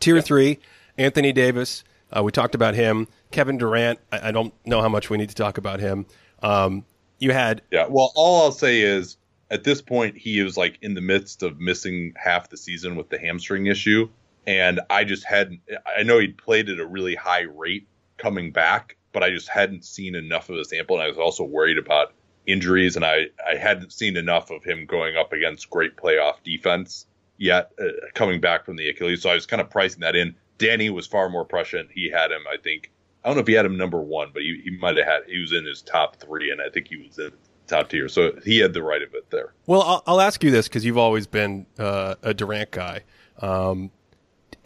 [0.00, 0.22] Tier yeah.
[0.22, 0.58] three,
[0.96, 1.84] Anthony Davis.
[2.10, 3.08] Uh, we talked about him.
[3.30, 3.98] Kevin Durant.
[4.12, 6.06] I, I, don't know how much we need to talk about him.
[6.42, 6.86] Um,
[7.18, 7.60] you had.
[7.70, 7.86] Yeah.
[7.88, 9.18] Well, all I'll say is
[9.50, 13.08] at this point he was like in the midst of missing half the season with
[13.08, 14.08] the hamstring issue
[14.46, 15.60] and i just hadn't
[15.96, 19.84] i know he'd played at a really high rate coming back but i just hadn't
[19.84, 22.12] seen enough of a sample and i was also worried about
[22.46, 27.06] injuries and i i hadn't seen enough of him going up against great playoff defense
[27.36, 30.34] yet uh, coming back from the achilles so i was kind of pricing that in
[30.58, 32.90] danny was far more prescient he had him i think
[33.24, 35.20] I don't know if he had him number one, but he, he might have had
[35.26, 37.32] he was in his top three, and I think he was in
[37.66, 38.08] top tier.
[38.08, 39.52] So he had the right of it there.
[39.66, 43.02] Well, I'll, I'll ask you this because you've always been uh, a Durant guy.
[43.40, 43.90] Um,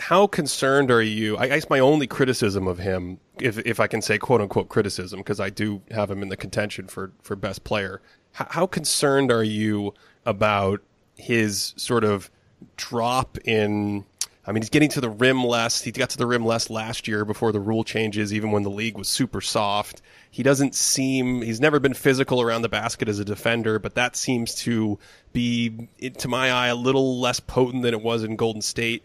[0.08, 1.38] how concerned are you?
[1.38, 5.20] I guess my only criticism of him, if if I can say quote unquote criticism,
[5.20, 8.02] because I do have him in the contention for for best player.
[8.32, 9.94] How, how concerned are you
[10.26, 10.80] about
[11.16, 12.32] his sort of
[12.76, 14.04] drop in?
[14.44, 15.82] I mean, he's getting to the rim less.
[15.82, 18.70] He got to the rim less last year before the rule changes, even when the
[18.70, 20.02] league was super soft.
[20.32, 24.16] He doesn't seem, he's never been physical around the basket as a defender, but that
[24.16, 24.98] seems to
[25.32, 25.88] be,
[26.18, 29.04] to my eye, a little less potent than it was in Golden State.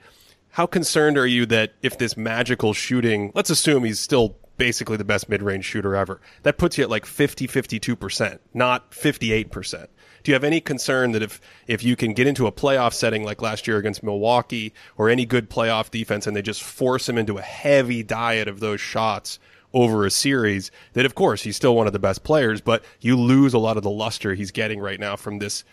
[0.51, 5.03] How concerned are you that if this magical shooting, let's assume he's still basically the
[5.03, 9.88] best mid-range shooter ever, that puts you at like 50, 52%, not 58%.
[10.23, 13.23] Do you have any concern that if, if you can get into a playoff setting
[13.23, 17.17] like last year against Milwaukee or any good playoff defense and they just force him
[17.17, 19.39] into a heavy diet of those shots
[19.73, 23.17] over a series that of course he's still one of the best players but you
[23.17, 25.65] lose a lot of the luster he's getting right now from this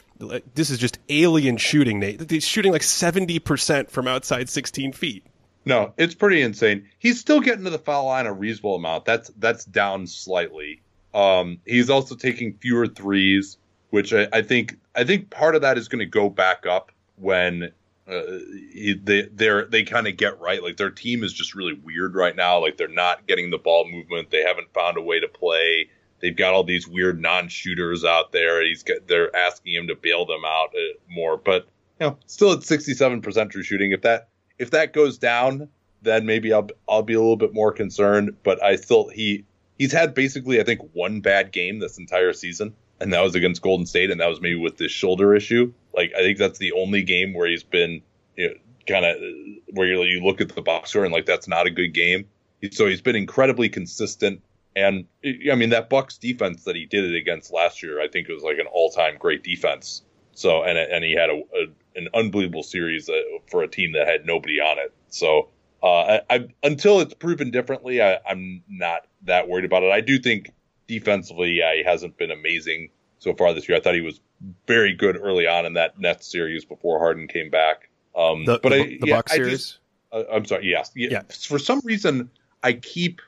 [0.54, 5.24] this is just alien shooting Nate he's shooting like 70% from outside 16 feet
[5.64, 9.30] no it's pretty insane he's still getting to the foul line a reasonable amount that's
[9.38, 10.80] that's down slightly
[11.14, 13.58] um, he's also taking fewer threes
[13.90, 16.90] which I, I think I think part of that is going to go back up
[17.16, 17.70] when
[18.08, 18.22] uh,
[19.02, 20.62] they they're they kind of get right.
[20.62, 22.60] Like their team is just really weird right now.
[22.60, 24.30] Like they're not getting the ball movement.
[24.30, 25.88] They haven't found a way to play.
[26.24, 28.64] They've got all these weird non-shooters out there.
[28.64, 31.68] He's got, they're asking him to bail them out uh, more, but
[32.00, 33.92] you know, still at 67% true shooting.
[33.92, 35.68] If that if that goes down,
[36.00, 38.36] then maybe I'll I'll be a little bit more concerned.
[38.42, 39.44] But I still he
[39.78, 42.72] he's had basically I think one bad game this entire season.
[43.00, 45.74] and that was against Golden State, and that was maybe with this shoulder issue.
[45.94, 48.00] Like I think that's the only game where he's been
[48.38, 48.54] you know,
[48.88, 49.16] kind of
[49.74, 52.26] where you, you look at the box score and like that's not a good game.
[52.70, 54.40] So he's been incredibly consistent,
[54.76, 55.06] and
[55.50, 58.32] I mean that Bucks defense that he did it against last year, I think it
[58.32, 60.02] was like an all time great defense.
[60.32, 61.66] So and and he had a, a
[61.96, 63.14] an unbelievable series uh,
[63.50, 64.92] for a team that had nobody on it.
[65.08, 65.48] So
[65.82, 69.92] uh, I, I, until it's proven differently, I, am not that worried about it.
[69.92, 70.50] I do think
[70.88, 73.78] defensively, yeah, he hasn't been amazing so far this year.
[73.78, 74.20] I thought he was
[74.66, 77.90] very good early on in that Nets series before Harden came back.
[78.16, 79.50] Um, the, but the, I, the yeah, Bucks series.
[79.50, 79.78] Just,
[80.12, 80.66] uh, I'm sorry.
[80.66, 80.90] Yes.
[80.94, 81.22] Yeah, Yeah.
[81.28, 82.30] For some reason,
[82.62, 83.20] I keep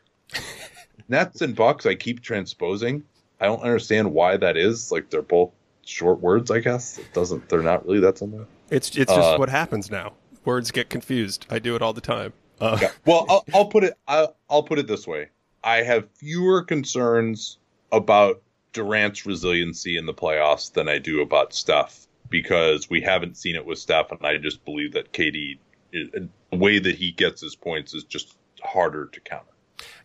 [1.09, 1.87] Nets and Bucks.
[1.87, 3.03] I keep transposing.
[3.41, 4.91] I don't understand why that is.
[4.91, 5.53] Like they're both
[5.85, 6.51] short words.
[6.51, 7.49] I guess it doesn't.
[7.49, 8.47] They're not really that similar.
[8.71, 10.15] It's it's just Uh, what happens now.
[10.45, 11.47] Words get confused.
[11.51, 12.33] I do it all the time.
[12.61, 12.91] Uh, Yeah.
[13.05, 13.95] Well, I'll, I'll put it.
[14.09, 15.29] I'll, I'll put it this way.
[15.63, 17.59] I have fewer concerns
[17.93, 18.43] about
[18.73, 23.65] Durant's resiliency in the playoffs than I do about Steph because we haven't seen it
[23.67, 25.59] with Steph, and I just believe that KD,
[25.93, 29.45] the way that he gets his points, is just harder to counter.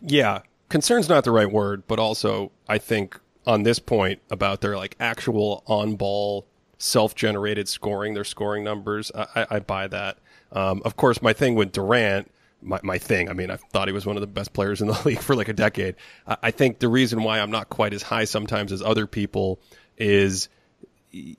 [0.00, 0.40] Yeah,
[0.72, 4.96] concern's not the right word, but also I think on this point about their like
[4.98, 6.46] actual on ball
[6.78, 10.18] self generated scoring, their scoring numbers, I, I, buy that.
[10.50, 13.92] Um, of course, my thing with Durant, my, my thing, I mean, I thought he
[13.92, 15.96] was one of the best players in the league for like a decade.
[16.26, 19.60] I, I think the reason why I'm not quite as high sometimes as other people
[19.98, 20.48] is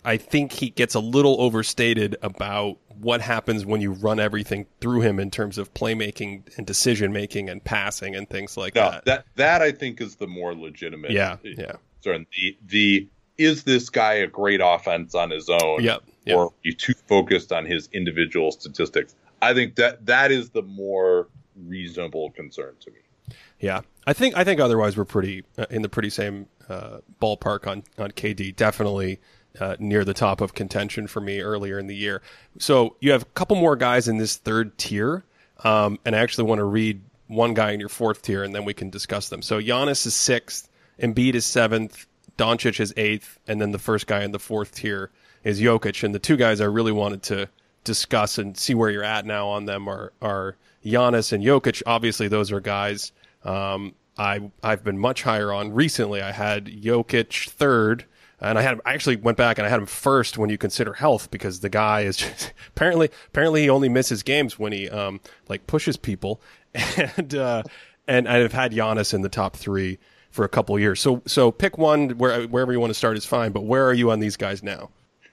[0.06, 5.02] I think he gets a little overstated about what happens when you run everything through
[5.02, 9.06] him in terms of playmaking and decision making and passing and things like No, that.
[9.06, 11.12] that that I think is the more legitimate.
[11.12, 11.74] Yeah, yeah.
[12.02, 12.28] concern.
[12.36, 13.08] The the
[13.38, 15.84] is this guy a great offense on his own?
[15.84, 16.38] Yep, yep.
[16.38, 19.16] Or are you too focused on his individual statistics?
[19.42, 22.98] I think that that is the more reasonable concern to me.
[23.60, 27.66] Yeah, I think I think otherwise we're pretty uh, in the pretty same uh, ballpark
[27.66, 28.56] on on KD.
[28.56, 29.20] Definitely
[29.60, 32.22] uh, near the top of contention for me earlier in the year.
[32.60, 35.24] So you have a couple more guys in this third tier,
[35.64, 38.66] um, and I actually want to read one guy in your fourth tier, and then
[38.66, 39.42] we can discuss them.
[39.42, 42.06] So Giannis is sixth, Embiid is seventh,
[42.38, 45.12] Doncic is eighth, and then the first guy in the fourth tier
[45.44, 46.04] is Jokic.
[46.04, 47.50] And the two guys I really wanted to
[47.84, 51.84] discuss and see where you're at now on them are are Giannis and Jokic.
[51.86, 53.12] Obviously, those are guys
[53.44, 56.22] um, I I've been much higher on recently.
[56.22, 58.06] I had Jokic third,
[58.42, 60.58] and I had him, I actually went back and I had him first when you
[60.58, 64.90] consider health because the guy is just, apparently apparently he only misses games when he
[64.90, 66.42] um like pushes people,
[66.74, 67.64] and uh,
[68.08, 70.00] and I've had Giannis in the top three
[70.32, 71.00] for a couple years.
[71.00, 73.52] So so pick one where wherever you want to start is fine.
[73.52, 74.90] But where are you on these guys now?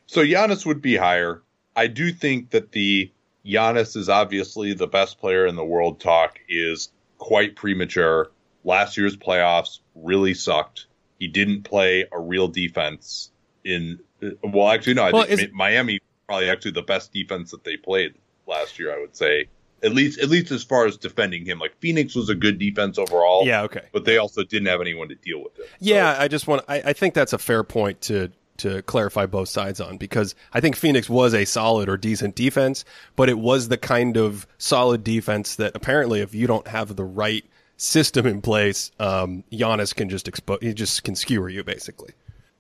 [0.06, 1.42] So Giannis would be higher.
[1.76, 3.10] I do think that the
[3.46, 8.30] Giannis is obviously the best player in the world talk is quite premature.
[8.64, 10.86] Last year's playoffs really sucked.
[11.20, 13.30] He didn't play a real defense
[13.64, 14.00] in
[14.42, 17.76] well actually no, I Well, think is- Miami probably actually the best defense that they
[17.76, 18.14] played
[18.46, 19.46] last year, I would say.
[19.82, 21.58] At least at least as far as defending him.
[21.58, 23.46] Like Phoenix was a good defense overall.
[23.46, 23.82] Yeah, okay.
[23.92, 25.64] But they also didn't have anyone to deal with it.
[25.66, 26.64] So- Yeah, I just want.
[26.68, 30.60] I, I think that's a fair point to to clarify both sides on because I
[30.60, 32.84] think Phoenix was a solid or decent defense,
[33.16, 37.04] but it was the kind of solid defense that apparently, if you don't have the
[37.04, 37.44] right
[37.80, 40.58] system in place, um, Giannis can just expose.
[40.60, 42.12] He just can skewer you basically.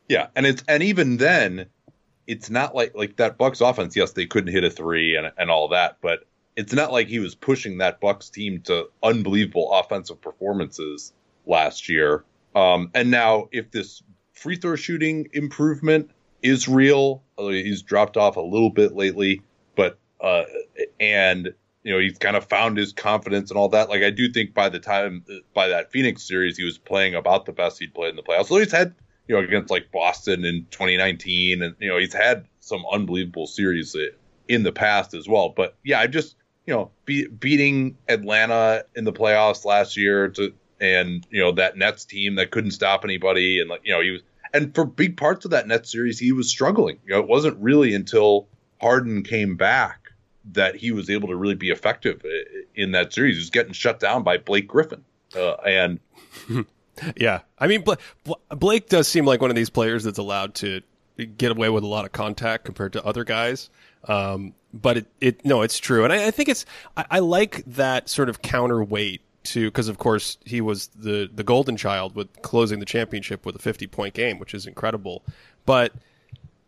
[0.08, 1.66] Yeah, and it's and even then,
[2.26, 3.94] it's not like like that Bucks offense.
[3.94, 6.24] Yes, they couldn't hit a three and and all that, but
[6.56, 11.12] it's not like he was pushing that Bucks team to unbelievable offensive performances
[11.46, 12.24] last year.
[12.54, 14.02] Um, and now if this
[14.32, 16.10] free throw shooting improvement
[16.42, 19.42] is real, he's dropped off a little bit lately,
[19.76, 20.44] but uh,
[20.98, 23.88] and you know he's kind of found his confidence and all that.
[23.88, 25.24] Like I do think by the time
[25.54, 28.46] by that Phoenix series, he was playing about the best he'd played in the playoffs.
[28.46, 28.94] So he's had
[29.28, 33.96] you know against like Boston in 2019, and you know he's had some unbelievable series
[34.48, 35.50] in the past as well.
[35.50, 40.52] But yeah, I just you know be, beating Atlanta in the playoffs last year to
[40.80, 44.10] and you know that Nets team that couldn't stop anybody, and like you know he
[44.10, 44.22] was
[44.52, 46.98] and for big parts of that Nets series he was struggling.
[47.06, 48.48] You know it wasn't really until
[48.80, 49.99] Harden came back
[50.52, 52.24] that he was able to really be effective
[52.74, 53.36] in that series.
[53.36, 55.04] He was getting shut down by Blake Griffin,
[55.36, 56.00] uh, and
[57.16, 60.54] Yeah, I mean Bla- Bla- Blake does seem like one of these players that's allowed
[60.56, 60.82] to
[61.36, 63.70] get away with a lot of contact compared to other guys.
[64.04, 66.64] Um, but it, it no, it's true, and I, I think it's
[66.96, 71.42] I, I like that sort of counterweight to because of course he was the the
[71.44, 75.22] golden child with closing the championship with a fifty point game, which is incredible.
[75.66, 75.92] But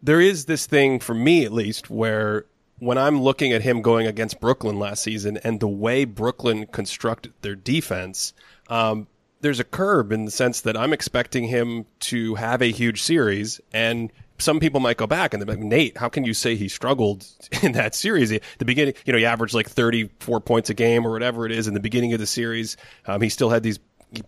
[0.02, 2.46] there is this thing for me at least where
[2.82, 7.32] when I'm looking at him going against Brooklyn last season and the way Brooklyn constructed
[7.40, 8.32] their defense,
[8.68, 9.06] um,
[9.40, 13.60] there's a curb in the sense that I'm expecting him to have a huge series
[13.72, 16.68] and some people might go back and they're like, Nate, how can you say he
[16.68, 17.24] struggled
[17.62, 18.32] in that series?
[18.32, 21.52] At the beginning, you know, he averaged like 34 points a game or whatever it
[21.52, 22.76] is in the beginning of the series.
[23.06, 23.78] Um, he still had these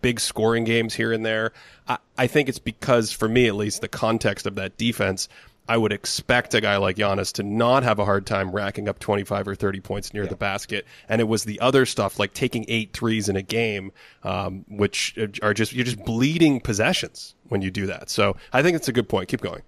[0.01, 1.53] big scoring games here and there.
[1.89, 5.29] I, I think it's because, for me at least, the context of that defense
[5.69, 8.99] I would expect a guy like Giannis to not have a hard time racking up
[8.99, 10.29] 25 or 30 points near yeah.
[10.29, 10.87] the basket.
[11.09, 13.93] And it was the other stuff like taking eight threes in a game,
[14.25, 18.11] um, which are just, you're just bleeding possessions when you do that.
[18.11, 19.29] So I think it's a good point.
[19.29, 19.62] Keep going.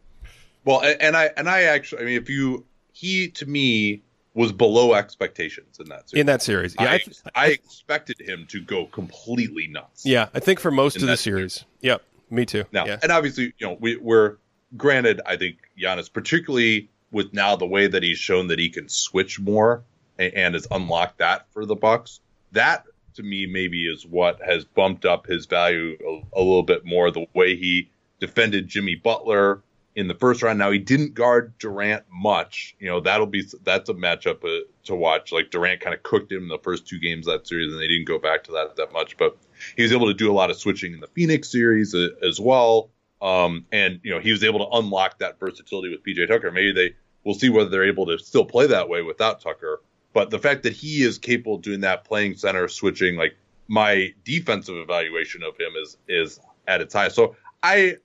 [0.64, 4.02] Well, and I, and I actually, I mean, if you, he to me
[4.34, 6.20] was below expectations in that series.
[6.20, 6.76] In that series.
[6.78, 6.90] Yeah.
[6.90, 6.94] I,
[7.34, 10.04] I, I expected him to go completely nuts.
[10.04, 10.28] Yeah.
[10.34, 11.54] I think for most of the series.
[11.54, 11.64] series.
[11.80, 12.02] Yep.
[12.28, 12.64] Me too.
[12.70, 12.98] Now, yeah.
[13.02, 14.36] and obviously, you know, we, we're,
[14.76, 18.88] granted, I think Giannis, particularly with now the way that he's shown that he can
[18.88, 19.82] switch more
[20.18, 22.20] and, and has unlocked that for the Bucks,
[22.52, 26.84] that to me maybe is what has bumped up his value a, a little bit
[26.84, 27.10] more.
[27.10, 27.90] The way he
[28.20, 29.62] defended Jimmy Butler
[29.96, 30.58] in the first round.
[30.58, 32.76] Now he didn't guard Durant much.
[32.78, 35.32] You know that'll be that's a matchup uh, to watch.
[35.32, 37.88] Like Durant kind of cooked him in the first two games that series, and they
[37.88, 39.16] didn't go back to that that much.
[39.16, 39.36] But
[39.76, 42.38] he was able to do a lot of switching in the Phoenix series uh, as
[42.38, 42.90] well.
[43.22, 46.50] Um, and you know he was able to unlock that versatility with PJ Tucker.
[46.50, 46.94] Maybe they
[47.24, 49.80] we'll see whether they're able to still play that way without Tucker.
[50.12, 53.36] But the fact that he is capable of doing that, playing center, switching, like
[53.68, 57.16] my defensive evaluation of him is is at its highest.
[57.16, 57.96] So I,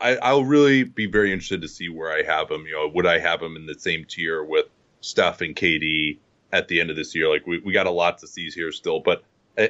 [0.00, 2.66] I I'll really be very interested to see where I have him.
[2.66, 4.66] You know, would I have him in the same tier with
[5.00, 6.18] Steph and KD
[6.52, 7.28] at the end of this year?
[7.28, 9.24] Like we we got a lot to see here still, but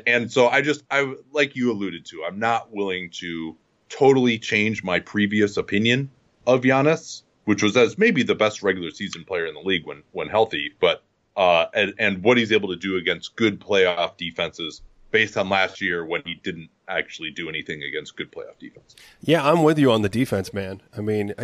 [0.07, 3.57] and so I just I like you alluded to, I'm not willing to
[3.91, 6.11] totally changed my previous opinion
[6.47, 10.03] of Giannis, which was as maybe the best regular season player in the league when
[10.13, 11.03] when healthy, but
[11.37, 15.81] uh, and, and what he's able to do against good playoff defenses based on last
[15.81, 18.95] year when he didn't actually do anything against good playoff defense.
[19.21, 20.83] Yeah, I'm with you on the defense, man.
[20.97, 21.35] I mean,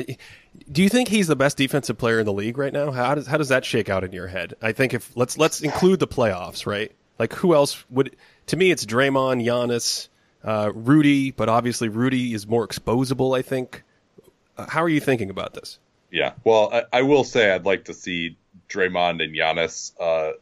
[0.70, 2.90] do you think he's the best defensive player in the league right now?
[2.90, 4.54] How does how does that shake out in your head?
[4.62, 6.92] I think if let's let's include the playoffs, right?
[7.18, 8.16] Like who else would?
[8.46, 10.08] To me, it's Draymond, Giannis,
[10.46, 13.36] uh, Rudy, but obviously Rudy is more exposable.
[13.36, 13.82] I think.
[14.56, 15.78] Uh, how are you thinking about this?
[16.10, 18.38] Yeah, well, I, I, will say I'd like to see
[18.70, 20.32] Draymond and Giannis uh,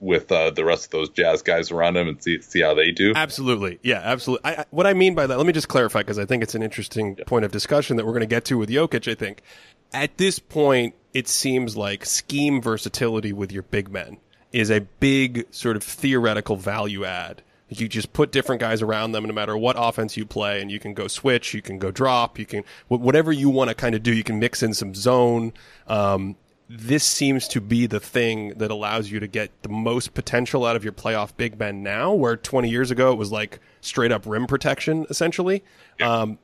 [0.00, 2.92] with uh, the rest of those Jazz guys around him and see see how they
[2.92, 3.12] do.
[3.14, 4.50] Absolutely, yeah, absolutely.
[4.50, 6.54] I, I, what I mean by that, let me just clarify because I think it's
[6.54, 7.24] an interesting yeah.
[7.26, 9.10] point of discussion that we're going to get to with Jokic.
[9.10, 9.42] I think
[9.92, 14.18] at this point, it seems like scheme versatility with your big men
[14.52, 19.24] is a big sort of theoretical value add you just put different guys around them
[19.24, 22.38] no matter what offense you play, and you can go switch, you can go drop,
[22.38, 24.12] you can whatever you want to kind of do.
[24.12, 25.52] You can mix in some zone.
[25.86, 26.36] Um,
[26.70, 30.76] this seems to be the thing that allows you to get the most potential out
[30.76, 34.26] of your playoff big men now, where 20 years ago it was like straight up
[34.26, 35.64] rim protection, essentially.
[35.98, 36.12] Yeah.
[36.12, 36.38] Um,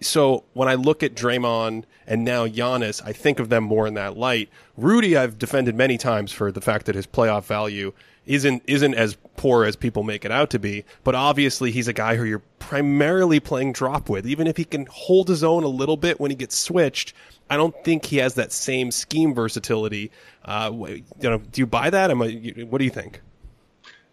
[0.00, 3.94] so when I look at Draymond and now Giannis, I think of them more in
[3.94, 4.48] that light.
[4.76, 7.92] Rudy, I've defended many times for the fact that his playoff value
[8.26, 10.84] isn't isn't as poor as people make it out to be.
[11.04, 14.26] But obviously, he's a guy who you're primarily playing drop with.
[14.26, 17.14] Even if he can hold his own a little bit when he gets switched,
[17.48, 20.10] I don't think he has that same scheme versatility.
[20.44, 22.10] Uh, you know, do you buy that?
[22.10, 23.20] Am I, what do you think?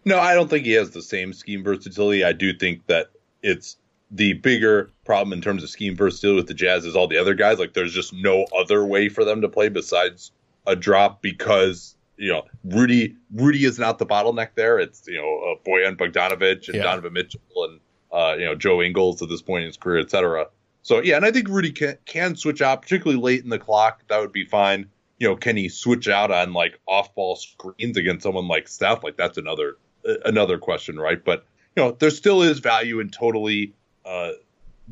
[0.04, 2.24] No, I don't think he has the same scheme versatility.
[2.24, 3.10] I do think that
[3.42, 3.76] it's
[4.10, 7.34] the bigger problem in terms of scheme versatility with the Jazz is all the other
[7.34, 7.58] guys.
[7.58, 10.30] Like, there's just no other way for them to play besides
[10.66, 14.78] a drop because you know, Rudy Rudy is not the bottleneck there.
[14.78, 16.82] It's you know uh, Bojan Bogdanovic and yeah.
[16.82, 17.80] Donovan Mitchell and
[18.12, 20.46] uh, you know Joe Ingles at this point in his career, etc.
[20.82, 24.02] So yeah, and I think Rudy can, can switch out, particularly late in the clock.
[24.08, 24.90] That would be fine.
[25.18, 29.02] You know, can he switch out on like off-ball screens against someone like Steph?
[29.02, 29.76] Like that's another
[30.08, 31.22] uh, another question, right?
[31.22, 31.46] But
[31.76, 34.32] you know, there still is value in totally uh,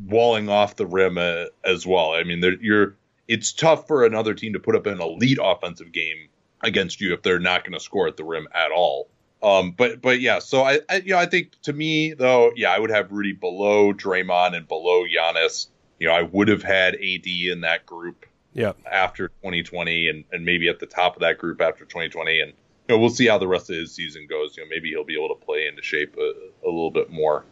[0.07, 2.13] walling off the rim uh, as well.
[2.13, 2.97] I mean, you're
[3.29, 6.29] it's tough for another team to put up an elite offensive game
[6.63, 9.09] against you if they're not going to score at the rim at all.
[9.43, 12.71] Um, but but yeah, so I, I, you know I think to me though, yeah,
[12.71, 15.67] I would have Rudy below Draymond and below Giannis.
[15.99, 18.27] You know, I would have had AD in that group.
[18.55, 18.73] Yeah.
[18.91, 22.95] After 2020, and and maybe at the top of that group after 2020, and you
[22.95, 24.57] know we'll see how the rest of his season goes.
[24.57, 26.33] You know, maybe he'll be able to play into shape a,
[26.65, 27.45] a little bit more.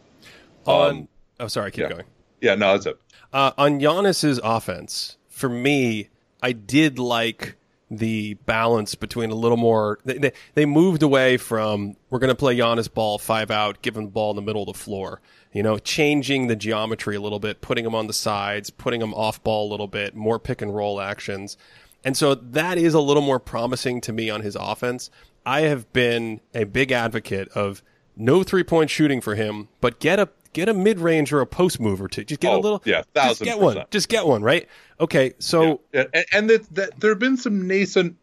[0.65, 1.07] On um,
[1.39, 1.89] oh, sorry, keep yeah.
[1.89, 2.05] going.
[2.39, 2.99] Yeah, no, that's it.
[3.33, 6.09] Uh, on Giannis's offense, for me,
[6.41, 7.55] I did like
[7.91, 9.99] the balance between a little more.
[10.05, 14.05] They, they moved away from we're going to play Giannis ball five out, give him
[14.05, 15.21] the ball in the middle of the floor.
[15.51, 19.13] You know, changing the geometry a little bit, putting him on the sides, putting him
[19.13, 21.57] off ball a little bit, more pick and roll actions.
[22.05, 25.11] And so that is a little more promising to me on his offense.
[25.45, 27.83] I have been a big advocate of
[28.15, 31.45] no three point shooting for him, but get a get a mid range or a
[31.47, 32.23] post move or two.
[32.23, 32.81] Just get Oh, a little.
[32.85, 33.83] yeah, just thousand get one.
[33.91, 34.41] Just get one.
[34.43, 34.67] Right.
[34.99, 35.33] Okay.
[35.39, 38.15] So Yeah, and, and that, that there have been some nascent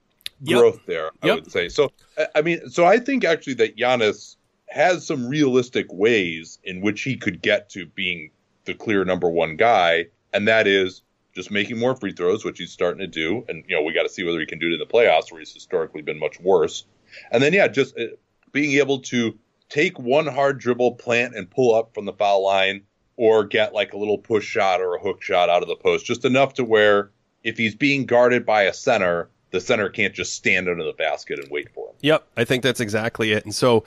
[0.42, 0.58] Yep.
[0.60, 1.34] growth there, I Yep.
[1.34, 1.68] would say.
[1.68, 4.36] So, I- I mean, so I think actually that Giannis
[4.68, 8.30] has some realistic ways in which he could get to being
[8.64, 11.02] the clear number one guy, and that is
[11.34, 13.44] just making more free throws, which he's starting to do.
[13.48, 15.32] And you know, we got to see whether he can do it in the playoffs,
[15.32, 16.84] where he's historically been much worse.
[17.32, 18.04] And then, yeah, just uh,
[18.52, 19.36] being able to
[19.68, 22.82] take one hard dribble, plant, and pull up from the foul line,
[23.16, 26.06] or get like a little push shot or a hook shot out of the post,
[26.06, 27.10] just enough to where
[27.42, 31.38] if he's being guarded by a center, the center can't just stand under the basket
[31.38, 31.94] and wait for him.
[32.00, 33.44] Yep, I think that's exactly it.
[33.44, 33.84] And so,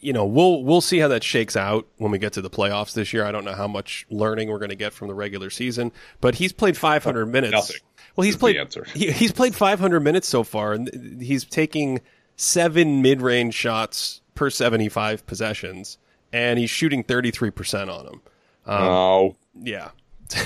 [0.00, 2.94] you know, we'll we'll see how that shakes out when we get to the playoffs
[2.94, 3.24] this year.
[3.24, 6.36] I don't know how much learning we're going to get from the regular season, but
[6.36, 7.52] he's played 500 minutes.
[7.52, 7.76] nothing
[8.16, 8.56] Well, he's played
[8.94, 12.00] he, he's played 500 minutes so far, and he's taking
[12.36, 15.98] seven mid-range shots per 75 possessions,
[16.32, 18.20] and he's shooting 33 percent on them.
[18.66, 19.90] Um, oh, Yeah,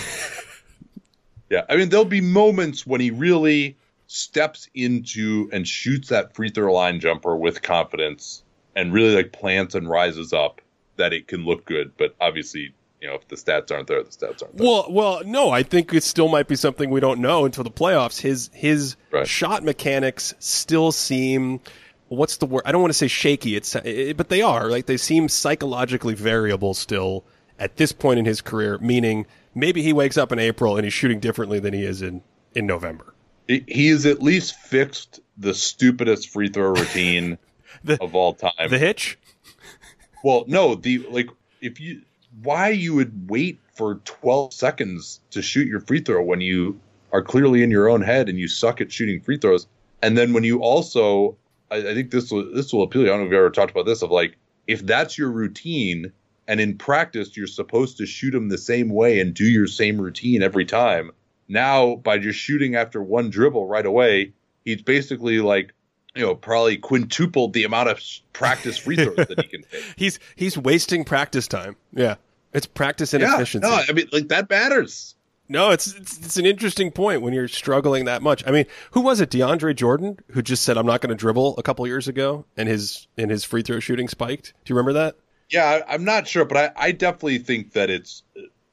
[1.50, 1.62] yeah.
[1.68, 3.76] I mean, there'll be moments when he really
[4.06, 8.42] steps into and shoots that free throw line jumper with confidence
[8.74, 10.60] and really like plants and rises up
[10.96, 11.92] that it can look good.
[11.96, 14.66] But obviously, you know, if the stats aren't there, the stats aren't there.
[14.66, 17.70] Well, well, no, I think it still might be something we don't know until the
[17.70, 18.20] playoffs.
[18.20, 19.26] His his Right.
[19.26, 21.60] shot mechanics still seem
[22.10, 22.62] what's the word?
[22.66, 23.56] I don't want to say shaky.
[23.56, 27.24] It's it, but they are like they seem psychologically variable still
[27.58, 28.78] at this point in his career.
[28.78, 32.22] Meaning maybe he wakes up in April and he's shooting differently than he is in
[32.54, 33.14] in November.
[33.48, 37.38] He- has at least fixed the stupidest free throw routine
[37.84, 38.68] The- of all time.
[38.68, 39.18] The hitch.
[40.22, 41.28] Well, no, the like
[41.60, 42.02] if you
[42.42, 46.78] why you would wait for 12 seconds to shoot your free throw when you
[47.12, 49.66] are clearly in your own head and you suck at shooting free throws,
[50.02, 51.36] and then when you also,
[51.70, 53.02] I, I think this will this will appeal.
[53.02, 53.12] to you.
[53.12, 56.12] I don't know if we ever talked about this of like if that's your routine
[56.48, 60.00] and in practice you're supposed to shoot them the same way and do your same
[60.00, 61.10] routine every time.
[61.48, 64.32] Now by just shooting after one dribble right away,
[64.64, 65.72] he's basically like
[66.14, 68.00] you know probably quintupled the amount of
[68.32, 69.84] practice free throws that he can take.
[69.96, 71.76] He's he's wasting practice time.
[71.92, 72.16] Yeah,
[72.52, 73.68] it's practice Yeah, inefficiency.
[73.68, 75.14] no, I mean, like that matters.
[75.50, 78.46] No, it's, it's it's an interesting point when you're struggling that much.
[78.46, 79.30] I mean, who was it?
[79.30, 82.68] DeAndre Jordan, who just said, "I'm not going to dribble" a couple years ago, and
[82.68, 84.54] his and his free throw shooting spiked.
[84.64, 85.16] Do you remember that?
[85.50, 88.22] Yeah, I'm not sure, but I, I definitely think that it's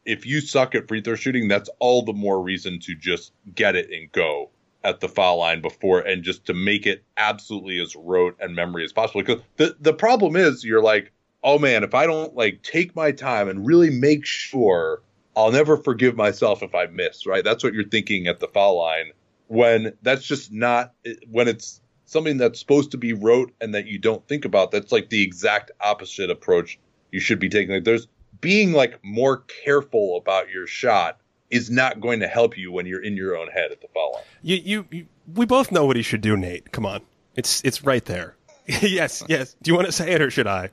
[0.06, 3.76] if you suck at free throw shooting, that's all the more reason to just get
[3.76, 4.52] it and go
[4.84, 8.86] at the foul line before and just to make it absolutely as rote and memory
[8.86, 9.22] as possible.
[9.22, 11.12] Because the the problem is you're like,
[11.44, 15.02] oh man, if I don't like take my time and really make sure,
[15.38, 17.26] I'll never forgive myself if I miss.
[17.26, 17.44] Right?
[17.44, 19.12] That's what you're thinking at the foul line
[19.48, 20.94] when that's just not
[21.30, 24.72] when it's something that's supposed to be rote and that you don't think about.
[24.72, 26.80] That's like the exact opposite approach
[27.12, 27.76] you should be taking.
[27.76, 28.08] Like there's
[28.42, 31.20] being like more careful about your shot
[31.50, 34.14] is not going to help you when you're in your own head at the foul
[34.16, 34.24] line.
[34.42, 36.72] You, you, you we both know what he should do, Nate.
[36.72, 37.02] Come on,
[37.36, 38.36] it's it's right there.
[38.66, 39.56] yes, yes.
[39.62, 40.72] Do you want to say it or should I?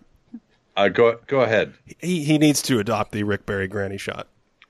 [0.77, 1.75] Uh, go go ahead.
[2.01, 4.29] He he needs to adopt the Rick Barry granny shot.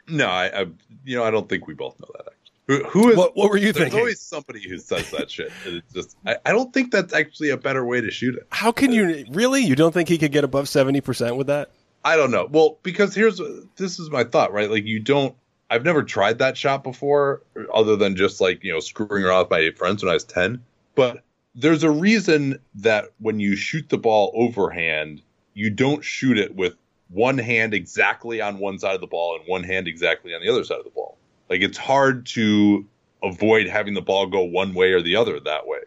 [0.08, 0.66] No, I, I
[1.04, 2.26] you know I don't think we both know that.
[2.26, 3.16] Actually, who, who is?
[3.16, 3.92] What what were you there's thinking?
[3.92, 5.50] There's always somebody who says that shit.
[5.66, 8.46] And it's just I, I don't think that's actually a better way to shoot it.
[8.50, 9.62] How can you really?
[9.62, 11.70] You don't think he could get above seventy percent with that?
[12.04, 12.46] I don't know.
[12.50, 13.40] Well, because here's
[13.76, 14.70] this is my thought, right?
[14.70, 15.34] Like you don't.
[15.70, 17.42] I've never tried that shot before,
[17.72, 20.62] other than just like you know screwing around with my friends when I was ten.
[20.94, 21.24] But
[21.54, 25.22] there's a reason that when you shoot the ball overhand,
[25.54, 26.76] you don't shoot it with
[27.14, 30.48] one hand exactly on one side of the ball and one hand exactly on the
[30.48, 31.16] other side of the ball.
[31.48, 32.86] Like it's hard to
[33.22, 35.80] avoid having the ball go one way or the other that way.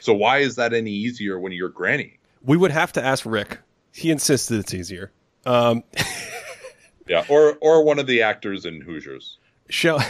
[0.00, 2.18] So why is that any easier when you're granny?
[2.42, 3.58] We would have to ask Rick.
[3.92, 5.12] He insists that it's easier.
[5.44, 5.84] Um,
[7.10, 9.38] Yeah, or or one of the actors in Hoosiers.
[9.68, 10.00] Shall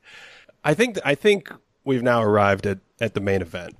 [0.64, 1.50] I think I think
[1.84, 3.76] we've now arrived at, at the main event.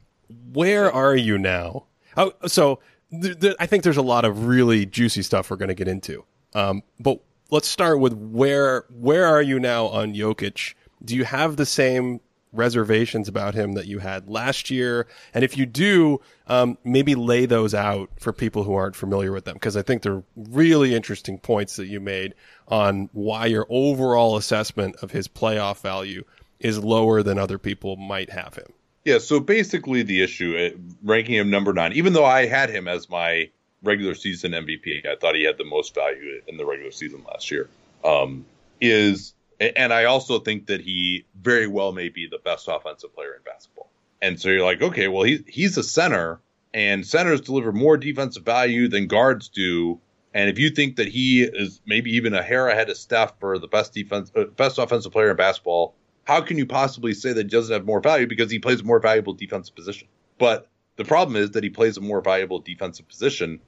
[0.52, 1.84] Where are you now?
[2.16, 2.80] Oh, so
[3.10, 5.88] th- th- I think there's a lot of really juicy stuff we're going to get
[5.88, 6.24] into.
[6.54, 10.74] Um, but let's start with where where are you now on Jokic?
[11.04, 12.20] Do you have the same
[12.52, 15.06] reservations about him that you had last year?
[15.34, 19.44] And if you do, um, maybe lay those out for people who aren't familiar with
[19.44, 22.34] them, because I think they're really interesting points that you made
[22.68, 26.24] on why your overall assessment of his playoff value
[26.58, 28.72] is lower than other people might have him.
[29.06, 32.88] Yeah, so basically the issue, uh, ranking him number nine, even though I had him
[32.88, 33.50] as my
[33.84, 37.52] regular season MVP, I thought he had the most value in the regular season last
[37.52, 37.68] year,
[38.04, 38.44] um,
[38.80, 43.34] is, and I also think that he very well may be the best offensive player
[43.34, 43.88] in basketball.
[44.20, 46.40] And so you're like, okay, well, he, he's a center,
[46.74, 50.00] and centers deliver more defensive value than guards do.
[50.34, 53.60] And if you think that he is maybe even a hair ahead of Steph for
[53.60, 55.94] the best defense, uh, best offensive player in basketball,
[56.26, 58.84] how can you possibly say that he doesn't have more value because he plays a
[58.84, 60.08] more valuable defensive position?
[60.38, 63.60] But the problem is that he plays a more valuable defensive position,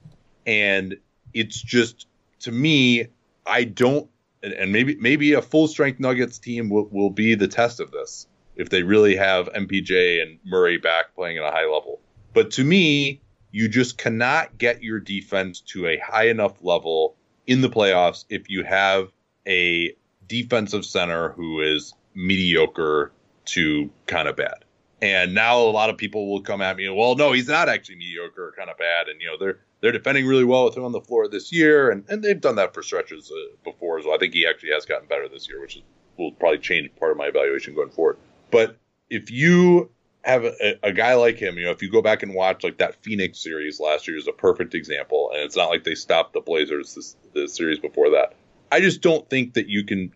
[0.45, 0.97] and
[1.33, 2.05] it's just
[2.41, 3.07] to me,
[3.45, 4.09] I don't,
[4.43, 8.27] and maybe maybe a full strength Nuggets team will, will be the test of this
[8.55, 12.01] if they really have MPJ and Murray back playing at a high level.
[12.33, 17.15] But to me, you just cannot get your defense to a high enough level
[17.47, 19.11] in the playoffs if you have
[19.47, 19.95] a
[20.27, 23.11] defensive center who is mediocre
[23.45, 24.65] to kind of bad.
[25.01, 27.95] And now a lot of people will come at me, well, no, he's not actually
[27.95, 29.07] mediocre or kind of bad.
[29.07, 31.89] And, you know, they're they're defending really well with him on the floor this year.
[31.89, 34.13] And, and they've done that for stretches uh, before well.
[34.13, 35.83] I think he actually has gotten better this year, which is,
[36.17, 38.17] will probably change part of my evaluation going forward.
[38.51, 38.77] But
[39.09, 39.89] if you
[40.23, 42.77] have a, a, guy like him, you know, if you go back and watch like
[42.79, 46.33] that Phoenix series last year is a perfect example, and it's not like they stopped
[46.33, 48.35] the Blazers this, the series before that.
[48.71, 50.11] I just don't think that you can.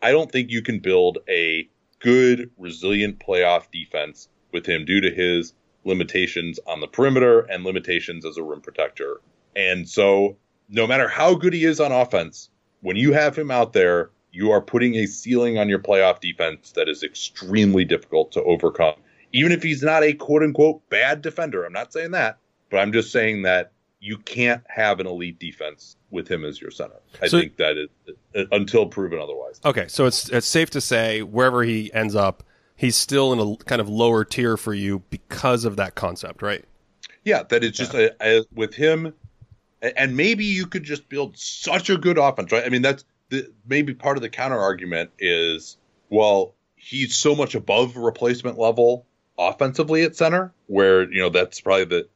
[0.00, 1.68] I don't think you can build a
[1.98, 5.54] good, resilient playoff defense with him due to his
[5.84, 9.20] limitations on the perimeter and limitations as a rim protector.
[9.56, 10.36] And so,
[10.68, 12.48] no matter how good he is on offense,
[12.80, 16.72] when you have him out there, you are putting a ceiling on your playoff defense
[16.72, 18.94] that is extremely difficult to overcome.
[19.32, 22.38] Even if he's not a quote unquote bad defender, I'm not saying that,
[22.70, 26.72] but I'm just saying that you can't have an elite defense with him as your
[26.72, 27.00] center.
[27.22, 29.60] I so, think that is until proven otherwise.
[29.64, 32.42] Okay, so it's it's safe to say wherever he ends up,
[32.74, 36.64] he's still in a kind of lower tier for you because of that concept, right?
[37.24, 38.08] Yeah, that it's just yeah.
[38.20, 39.14] a, a, with him,
[39.80, 42.64] and maybe you could just build such a good offense, right?
[42.64, 45.76] I mean, that's the, maybe part of the counter argument is,
[46.08, 49.06] well, he's so much above replacement level
[49.38, 52.08] offensively at center, where you know that's probably the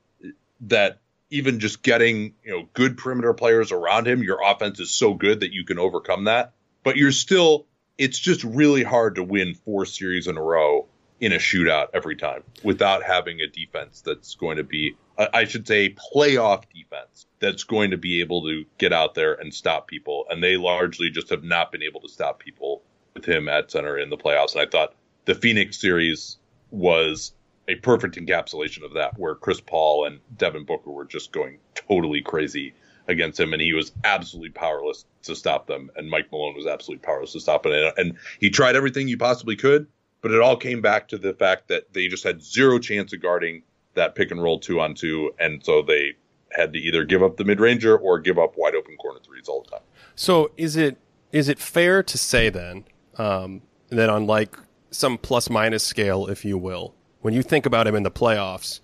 [0.63, 0.99] that
[1.31, 5.41] even just getting you know good perimeter players around him, your offense is so good
[5.41, 6.53] that you can overcome that.
[6.83, 7.67] But you're still,
[7.99, 10.87] it's just really hard to win four series in a row
[11.21, 15.67] in a shootout every time without having a defense that's going to be, I should
[15.67, 20.27] say, playoff defense that's going to be able to get out there and stop people.
[20.29, 22.83] And they largely just have not been able to stop people
[23.15, 24.53] with him at center in the playoffs.
[24.53, 26.37] And I thought the Phoenix series
[26.71, 27.33] was
[27.69, 32.21] a perfect encapsulation of that, where Chris Paul and Devin Booker were just going totally
[32.21, 32.75] crazy
[33.09, 35.91] against him, and he was absolutely powerless to stop them.
[35.97, 37.95] And Mike Malone was absolutely powerless to stop it.
[37.97, 39.87] And he tried everything you possibly could,
[40.23, 43.23] but it all came back to the fact that they just had zero chance of
[43.23, 43.63] guarding
[43.95, 46.15] that pick and roll two on two, and so they
[46.53, 49.49] had to either give up the mid ranger or give up wide open corner threes
[49.49, 49.81] all the time.
[50.15, 50.97] So is it
[51.33, 52.85] is it fair to say then
[53.17, 54.57] um, that on like
[54.91, 58.81] some plus minus scale, if you will, when you think about him in the playoffs,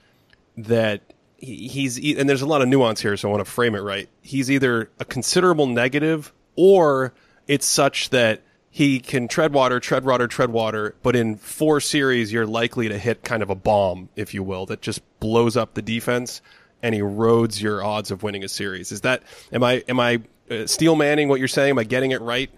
[0.57, 1.01] that
[1.39, 4.09] he's and there's a lot of nuance here, so I want to frame it right.
[4.21, 7.13] He's either a considerable negative or
[7.47, 12.33] it's such that he can tread water, tread water, tread water, but in four series,
[12.33, 15.75] you're likely to hit kind of a bomb, if you will, that just blows up
[15.75, 16.41] the defense
[16.83, 18.91] and erodes your odds of winning a series.
[18.91, 19.23] Is that
[19.53, 21.71] am I am I uh, steel manning what you're saying?
[21.71, 22.51] Am I getting it right?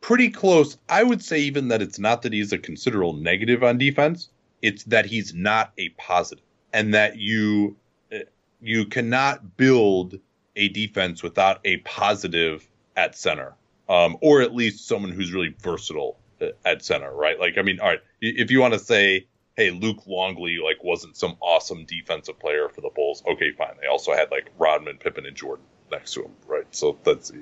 [0.00, 0.78] pretty close.
[0.88, 4.28] I would say even that it's not that he's a considerable negative on defense.
[4.66, 7.76] It's that he's not a positive, and that you
[8.12, 8.18] uh,
[8.60, 10.18] you cannot build
[10.56, 13.54] a defense without a positive at center,
[13.88, 17.38] um, or at least someone who's really versatile uh, at center, right?
[17.38, 21.16] Like, I mean, all right, if you want to say hey, Luke Longley like wasn't
[21.16, 23.22] some awesome defensive player for the Bulls.
[23.26, 23.74] Okay, fine.
[23.80, 26.66] They also had like Rodman, Pippen, and Jordan next to him, right?
[26.70, 27.32] So that's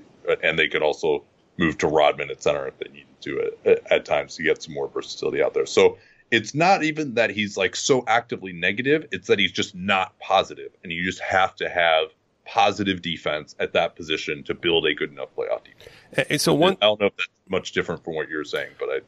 [0.42, 1.24] and they could also
[1.58, 4.74] move to Rodman at center if they needed to at, at times to get some
[4.74, 5.66] more versatility out there.
[5.66, 5.98] So
[6.30, 10.70] it's not even that he's like so actively negative; it's that he's just not positive,
[10.82, 12.08] and you just have to have
[12.46, 16.28] positive defense at that position to build a good enough playoff defense.
[16.30, 18.88] And so one, I don't know if that's much different from what you're saying, but
[18.90, 19.00] I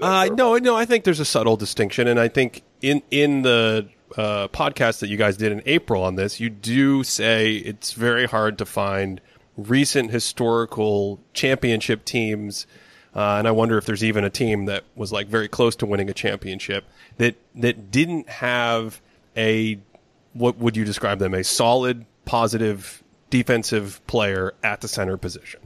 [0.00, 3.88] uh, no, no, I think there's a subtle distinction, and I think in in the
[4.16, 8.26] uh, podcast that you guys did in April on this, you do say it's very
[8.26, 9.20] hard to find
[9.56, 12.66] recent historical championship teams,
[13.14, 15.86] uh, and I wonder if there's even a team that was like very close to
[15.86, 16.84] winning a championship
[17.18, 19.00] that that didn't have
[19.36, 19.78] a
[20.32, 25.60] what would you describe them a solid, positive defensive player at the center position.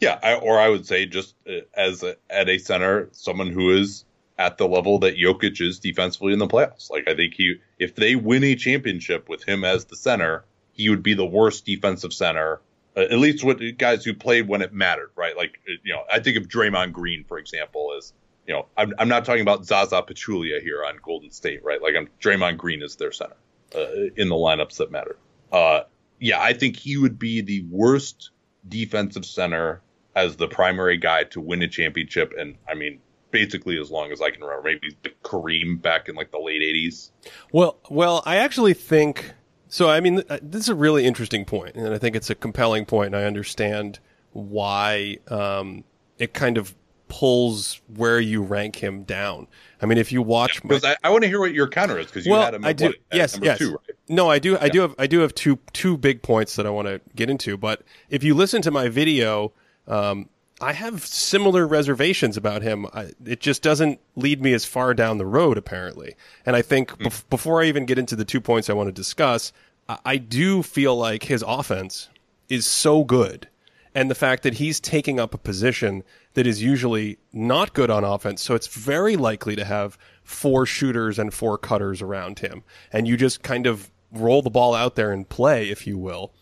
[0.00, 3.76] Yeah, I, or I would say just uh, as a, at a center, someone who
[3.76, 4.04] is
[4.38, 6.90] at the level that Jokic is defensively in the playoffs.
[6.90, 10.88] Like I think he, if they win a championship with him as the center, he
[10.88, 12.60] would be the worst defensive center.
[12.98, 15.36] Uh, at least with guys who played when it mattered, right?
[15.36, 18.12] Like uh, you know, I think of Draymond Green, for example, as
[18.46, 21.80] you know, I'm, I'm not talking about Zaza Pachulia here on Golden State, right?
[21.80, 23.36] Like I'm Draymond Green is their center
[23.72, 23.86] uh,
[24.16, 25.16] in the lineups that matter.
[25.52, 25.82] Uh,
[26.18, 28.30] yeah, I think he would be the worst
[28.66, 29.80] defensive center
[30.16, 32.32] as the primary guy to win a championship.
[32.36, 32.98] And I mean,
[33.30, 37.10] basically as long as I can remember, maybe Kareem back in like the late '80s.
[37.52, 39.34] Well, well, I actually think
[39.68, 39.90] so.
[39.90, 42.84] I mean, uh, this is a really interesting point, and I think it's a compelling
[42.84, 43.98] point, and I understand
[44.32, 45.84] why um,
[46.18, 46.74] it kind of
[47.08, 49.48] pulls where you rank him down.
[49.80, 52.06] I mean, if you watch, because I, I want to hear what your counter is
[52.06, 52.64] because you well, had him.
[52.64, 52.86] I do.
[52.86, 53.58] What, yes, yes.
[53.58, 53.96] Two, right?
[54.08, 54.58] No, I do.
[54.58, 54.94] I do have.
[54.98, 57.56] I do have two two big points that I want to get into.
[57.56, 59.52] But if you listen to my video,
[59.86, 60.28] um,
[60.60, 62.86] I have similar reservations about him.
[62.92, 66.16] I, it just doesn't lead me as far down the road, apparently.
[66.44, 67.06] And I think mm.
[67.06, 69.52] bef- before I even get into the two points I want to discuss,
[69.88, 72.08] I, I do feel like his offense
[72.48, 73.48] is so good
[73.94, 76.02] and the fact that he's taking up a position
[76.34, 78.42] that is usually not good on offense.
[78.42, 82.62] So it's very likely to have four shooters and four cutters around him.
[82.92, 86.32] And you just kind of roll the ball out there and play, if you will.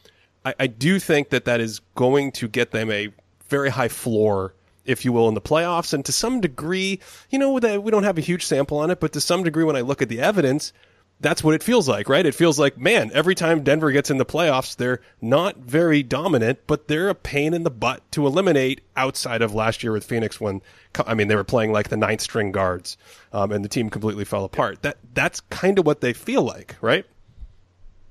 [0.44, 3.10] I, I do think that that is going to get them a
[3.48, 5.92] very high floor, if you will, in the playoffs.
[5.92, 9.12] And to some degree, you know, we don't have a huge sample on it, but
[9.12, 10.72] to some degree, when I look at the evidence,
[11.18, 12.26] that's what it feels like, right?
[12.26, 16.58] It feels like, man, every time Denver gets in the playoffs, they're not very dominant,
[16.66, 20.38] but they're a pain in the butt to eliminate outside of last year with Phoenix
[20.38, 20.60] when,
[21.06, 22.98] I mean, they were playing like the ninth string guards,
[23.32, 24.82] um, and the team completely fell apart.
[24.82, 27.06] That, that's kind of what they feel like, right?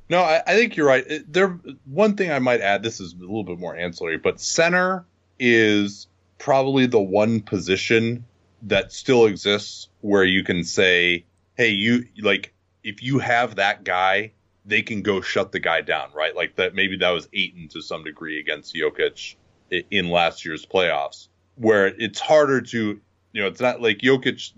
[0.10, 1.06] No, I, I think you're right.
[1.32, 5.06] There, one thing I might add, this is a little bit more ancillary, but center
[5.40, 6.08] is
[6.38, 8.26] probably the one position
[8.64, 11.26] that still exists where you can say,
[11.56, 14.32] hey, you like if you have that guy,
[14.66, 16.36] they can go shut the guy down, right?
[16.36, 19.36] Like that maybe that was Ayton to some degree against Jokic
[19.92, 23.00] in last year's playoffs, where it's harder to,
[23.32, 24.52] you know, it's not like Jokic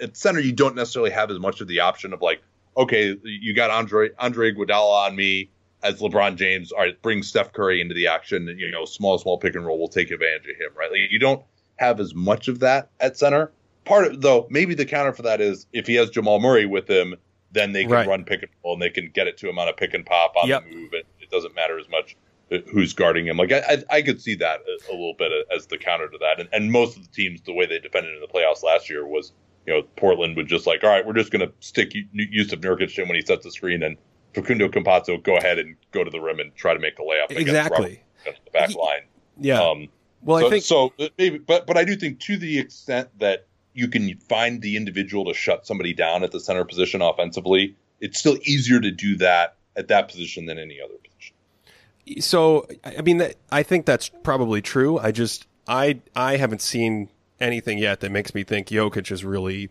[0.00, 0.40] at center.
[0.40, 2.42] You don't necessarily have as much of the option of like,
[2.76, 5.50] okay, you got Andre Andre Iguodala on me
[5.82, 6.72] as LeBron James.
[6.72, 8.46] All right, bring Steph Curry into the action.
[8.58, 9.78] You know, small small pick and roll.
[9.78, 10.90] We'll take advantage of him, right?
[10.90, 11.42] Like you don't
[11.76, 13.52] have as much of that at center.
[13.84, 16.88] Part of though, maybe the counter for that is if he has Jamal Murray with
[16.88, 17.16] him
[17.52, 18.08] then they can right.
[18.08, 20.04] run pick and roll and they can get it to him on a pick and
[20.04, 20.64] pop on yep.
[20.64, 20.94] the move.
[20.94, 22.16] It, it doesn't matter as much
[22.50, 23.36] uh, who's guarding him.
[23.36, 26.08] Like I, I, I, could see that a, a little bit uh, as the counter
[26.08, 26.40] to that.
[26.40, 29.06] And, and, most of the teams, the way they defended in the playoffs last year
[29.06, 29.32] was,
[29.66, 32.98] you know, Portland would just like, all right, we're just going to stick Jusuf Nurkic
[32.98, 33.96] in when he sets the screen, and
[34.34, 37.36] Facundo Campazzo go ahead and go to the rim and try to make the layup
[37.36, 39.02] exactly against the back line.
[39.38, 39.60] Yeah.
[39.60, 39.88] Um,
[40.22, 40.92] well, so, I think so.
[41.18, 45.24] Maybe, but but I do think to the extent that you can find the individual
[45.24, 49.56] to shut somebody down at the center position offensively it's still easier to do that
[49.76, 52.20] at that position than any other position.
[52.20, 54.98] So, I mean, I think that's probably true.
[54.98, 57.08] I just, I, I haven't seen
[57.40, 59.70] anything yet that makes me think Jokic is really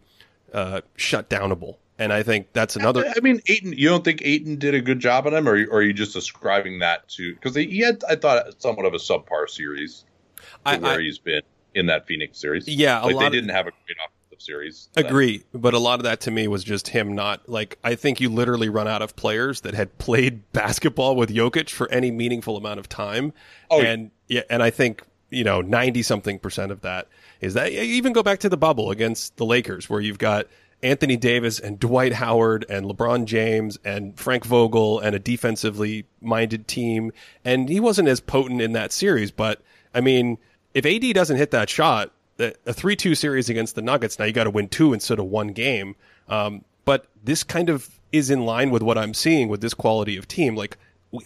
[0.53, 1.75] uh, shut downable.
[2.01, 3.05] And I think that's another.
[3.15, 3.73] I mean, Ayton.
[3.73, 6.15] You don't think Ayton did a good job on him, or, or are you just
[6.15, 10.03] ascribing that to because he had, I thought, somewhat of a subpar series
[10.65, 11.43] I, where I, he's been
[11.75, 12.67] in that Phoenix series.
[12.67, 14.89] Yeah, like they didn't have a great offensive series.
[14.95, 17.77] Agree, but a lot of that to me was just him not like.
[17.83, 21.87] I think you literally run out of players that had played basketball with Jokic for
[21.91, 23.31] any meaningful amount of time.
[23.69, 27.09] Oh, and yeah, and I think you know ninety something percent of that
[27.41, 27.71] is that.
[27.71, 30.47] Even go back to the bubble against the Lakers, where you've got
[30.83, 36.67] Anthony Davis and Dwight Howard and LeBron James and Frank Vogel and a defensively minded
[36.67, 37.11] team,
[37.45, 39.31] and he wasn't as potent in that series.
[39.31, 39.61] But
[39.93, 40.37] I mean,
[40.73, 42.11] if AD doesn't hit that shot
[42.41, 44.17] a three two series against the Nuggets.
[44.17, 45.95] Now you got to win two instead of one game.
[46.27, 50.17] Um, but this kind of is in line with what I'm seeing with this quality
[50.17, 50.55] of team.
[50.55, 50.77] Like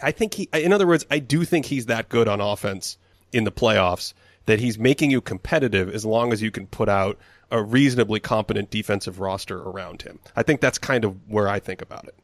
[0.02, 2.98] I think he, in other words, I do think he's that good on offense
[3.32, 4.14] in the playoffs
[4.46, 7.18] that he's making you competitive as long as you can put out
[7.52, 10.20] a reasonably competent defensive roster around him.
[10.36, 12.16] I think that's kind of where I think about it.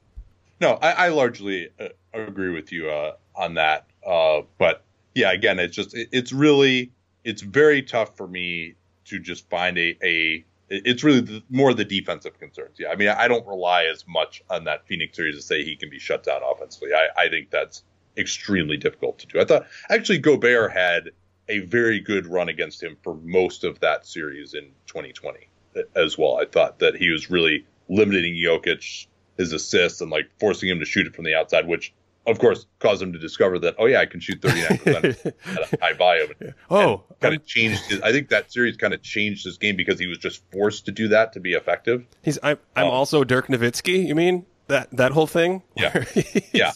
[0.60, 3.88] No, I, I largely uh, agree with you uh, on that.
[4.06, 4.84] Uh, but
[5.16, 6.92] yeah, again, it's just it, it's really
[7.24, 11.84] it's very tough for me to just find a, a it's really the, more the
[11.84, 12.78] defensive concerns.
[12.80, 15.76] Yeah, I mean, I don't rely as much on that Phoenix series to say he
[15.76, 16.92] can be shut down offensively.
[16.94, 17.84] I, I think that's
[18.18, 19.40] extremely difficult to do.
[19.40, 21.10] I thought actually Gobert had
[21.50, 25.48] a very good run against him for most of that series in 2020
[25.96, 26.38] as well.
[26.38, 30.86] I thought that he was really limiting Jokic his assists and like forcing him to
[30.86, 31.94] shoot it from the outside, which
[32.28, 35.26] of course, caused him to discover that, oh yeah, I can shoot 39%
[35.58, 36.32] at a high volume.
[36.70, 38.02] oh, kind of changed his.
[38.02, 40.92] I think that series kind of changed his game because he was just forced to
[40.92, 42.06] do that to be effective.
[42.22, 42.38] He's.
[42.44, 44.08] I, I'm um, also Dirk Nowitzki.
[44.08, 45.64] You mean that that whole thing?
[45.76, 46.04] Yeah.
[46.54, 46.74] yeah.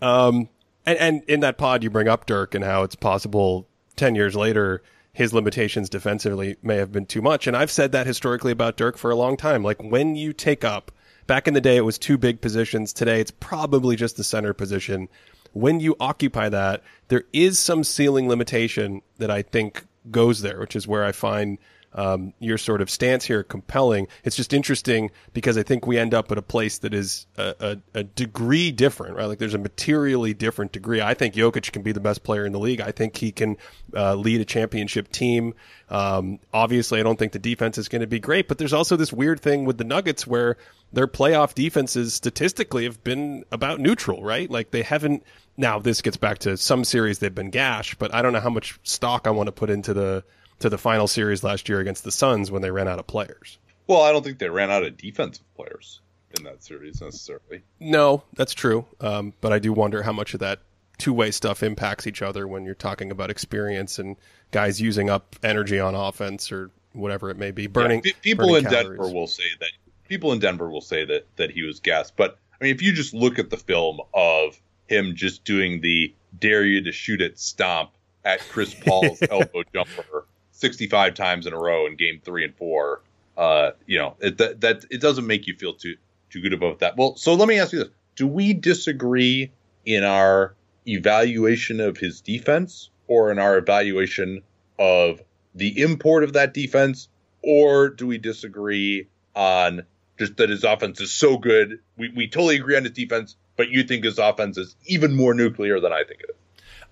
[0.00, 0.48] Um,
[0.86, 4.34] and and in that pod, you bring up Dirk and how it's possible ten years
[4.34, 4.82] later
[5.12, 7.46] his limitations defensively may have been too much.
[7.46, 9.62] And I've said that historically about Dirk for a long time.
[9.62, 10.90] Like when you take up
[11.26, 12.92] Back in the day, it was two big positions.
[12.92, 15.08] Today, it's probably just the center position.
[15.54, 20.76] when you occupy that, there is some ceiling limitation that I think goes there, which
[20.76, 21.58] is where I find
[21.94, 24.08] um, your sort of stance here compelling.
[24.24, 27.54] It's just interesting because I think we end up at a place that is a,
[27.94, 29.26] a, a, degree different, right?
[29.26, 31.00] Like there's a materially different degree.
[31.00, 32.80] I think Jokic can be the best player in the league.
[32.80, 33.56] I think he can
[33.94, 35.54] uh, lead a championship team.
[35.88, 38.96] Um, obviously, I don't think the defense is going to be great, but there's also
[38.96, 40.56] this weird thing with the Nuggets where
[40.92, 44.50] their playoff defenses statistically have been about neutral, right?
[44.50, 45.22] Like they haven't.
[45.56, 48.50] Now this gets back to some series they've been gashed, but I don't know how
[48.50, 50.24] much stock I want to put into the
[50.60, 53.58] to the final series last year against the Suns when they ran out of players.
[53.86, 56.00] Well, I don't think they ran out of defensive players
[56.36, 57.62] in that series necessarily.
[57.80, 58.86] No, that's true.
[59.00, 60.60] Um, but I do wonder how much of that
[60.98, 64.16] two way stuff impacts each other when you're talking about experience and
[64.50, 67.66] guys using up energy on offense or whatever it may be.
[67.66, 68.98] Burning yeah, people burning in calories.
[68.98, 69.70] Denver will say that
[70.08, 72.16] people in Denver will say that that he was gassed.
[72.16, 76.14] But I mean, if you just look at the film of him just doing the
[76.38, 77.90] dare you to shoot it stomp
[78.24, 80.26] at Chris Paul's elbow jumper
[80.64, 83.02] 65 times in a row in game three and four,
[83.36, 85.94] uh, you know, it, that, that it doesn't make you feel too
[86.30, 86.96] too good about that.
[86.96, 89.52] Well, so let me ask you this: Do we disagree
[89.84, 90.54] in our
[90.88, 94.40] evaluation of his defense, or in our evaluation
[94.78, 95.20] of
[95.54, 97.08] the import of that defense,
[97.42, 99.06] or do we disagree
[99.36, 99.82] on
[100.18, 101.78] just that his offense is so good?
[101.98, 105.34] We we totally agree on his defense, but you think his offense is even more
[105.34, 106.36] nuclear than I think it is.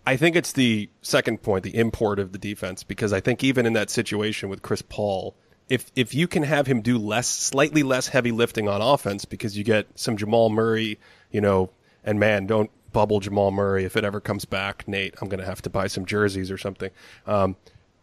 [0.07, 3.67] I think it's the second point, the import of the defense, because I think even
[3.67, 5.35] in that situation with Chris Paul,
[5.69, 9.57] if if you can have him do less, slightly less heavy lifting on offense, because
[9.57, 10.99] you get some Jamal Murray,
[11.31, 11.71] you know,
[12.05, 15.15] and man, don't bubble Jamal Murray if it ever comes back, Nate.
[15.21, 16.91] I'm going to have to buy some jerseys or something.
[17.27, 17.57] Um,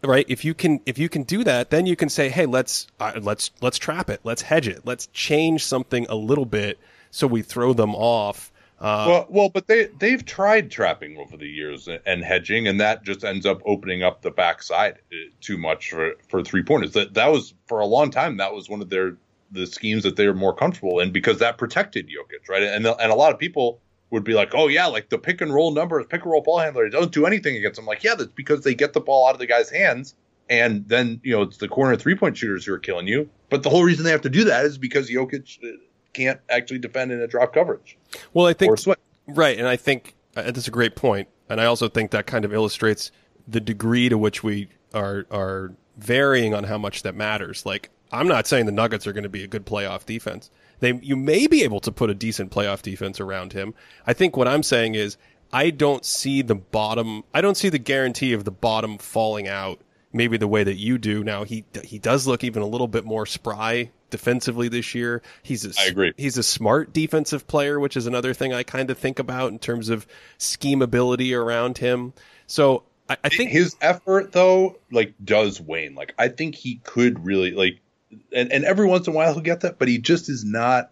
[0.03, 0.25] right?
[0.29, 3.19] If you can if you can do that, then you can say, hey, let's uh,
[3.21, 6.79] let's let's trap it, let's hedge it, let's change something a little bit
[7.11, 11.47] so we throw them off uh, well, well, but they they've tried trapping over the
[11.47, 15.89] years and hedging, and that just ends up opening up the backside uh, too much
[15.89, 16.93] for for three pointers.
[16.93, 18.37] That that was for a long time.
[18.37, 19.17] That was one of their
[19.51, 22.63] the schemes that they were more comfortable in because that protected Jokic, right?
[22.63, 25.53] And and a lot of people would be like, oh yeah, like the pick and
[25.53, 27.85] roll numbers, pick and roll ball handler don't do anything against them.
[27.85, 30.15] Like yeah, that's because they get the ball out of the guy's hands,
[30.49, 33.29] and then you know it's the corner three point shooters who are killing you.
[33.49, 35.77] But the whole reason they have to do that is because Jokic uh,
[36.13, 37.97] can't actually defend in a drop coverage.
[38.33, 38.77] Well, I think
[39.27, 42.45] right, and I think uh, that's a great point, and I also think that kind
[42.45, 43.11] of illustrates
[43.47, 47.65] the degree to which we are are varying on how much that matters.
[47.65, 50.49] Like, I'm not saying the Nuggets are going to be a good playoff defense.
[50.79, 53.73] They you may be able to put a decent playoff defense around him.
[54.07, 55.17] I think what I'm saying is
[55.51, 57.23] I don't see the bottom.
[57.33, 59.79] I don't see the guarantee of the bottom falling out.
[60.11, 61.43] Maybe the way that you do now.
[61.43, 65.21] He he does look even a little bit more spry defensively this year.
[65.43, 66.13] He's a, I agree.
[66.17, 69.59] He's a smart defensive player, which is another thing I kind of think about in
[69.59, 70.07] terms of
[70.37, 72.13] scheme ability around him.
[72.47, 75.95] So I, I think his effort though, like, does wane.
[75.95, 77.79] Like, I think he could really like,
[78.33, 80.91] and and every once in a while he'll get that, but he just is not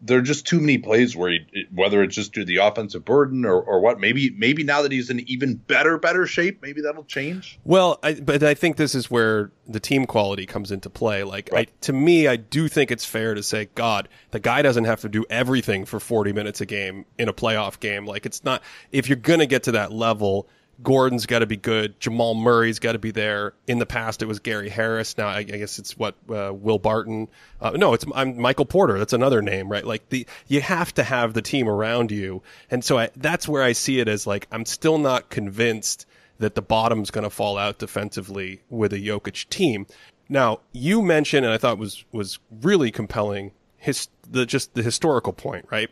[0.00, 3.04] there are just too many plays where he, whether it's just due to the offensive
[3.04, 6.80] burden or, or what, maybe maybe now that he's in even better better shape, maybe
[6.80, 7.58] that'll change.
[7.64, 11.24] Well, I, but I think this is where the team quality comes into play.
[11.24, 11.68] Like right.
[11.68, 15.02] I, to me, I do think it's fair to say, God, the guy doesn't have
[15.02, 18.06] to do everything for 40 minutes a game in a playoff game.
[18.06, 18.62] Like it's not
[18.92, 20.48] if you're gonna get to that level
[20.82, 21.98] Gordon's got to be good.
[22.00, 23.54] Jamal Murray's got to be there.
[23.66, 25.16] In the past, it was Gary Harris.
[25.16, 27.28] Now I guess it's what uh, Will Barton.
[27.60, 28.98] Uh, no, it's I'm Michael Porter.
[28.98, 29.84] That's another name, right?
[29.84, 33.62] Like the you have to have the team around you, and so I, that's where
[33.62, 36.06] I see it as like I'm still not convinced
[36.38, 39.86] that the bottom's going to fall out defensively with a Jokic team.
[40.28, 45.32] Now you mentioned, and I thought was was really compelling, his the just the historical
[45.32, 45.90] point, right?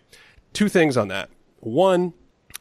[0.53, 1.31] Two things on that.
[1.61, 2.13] One,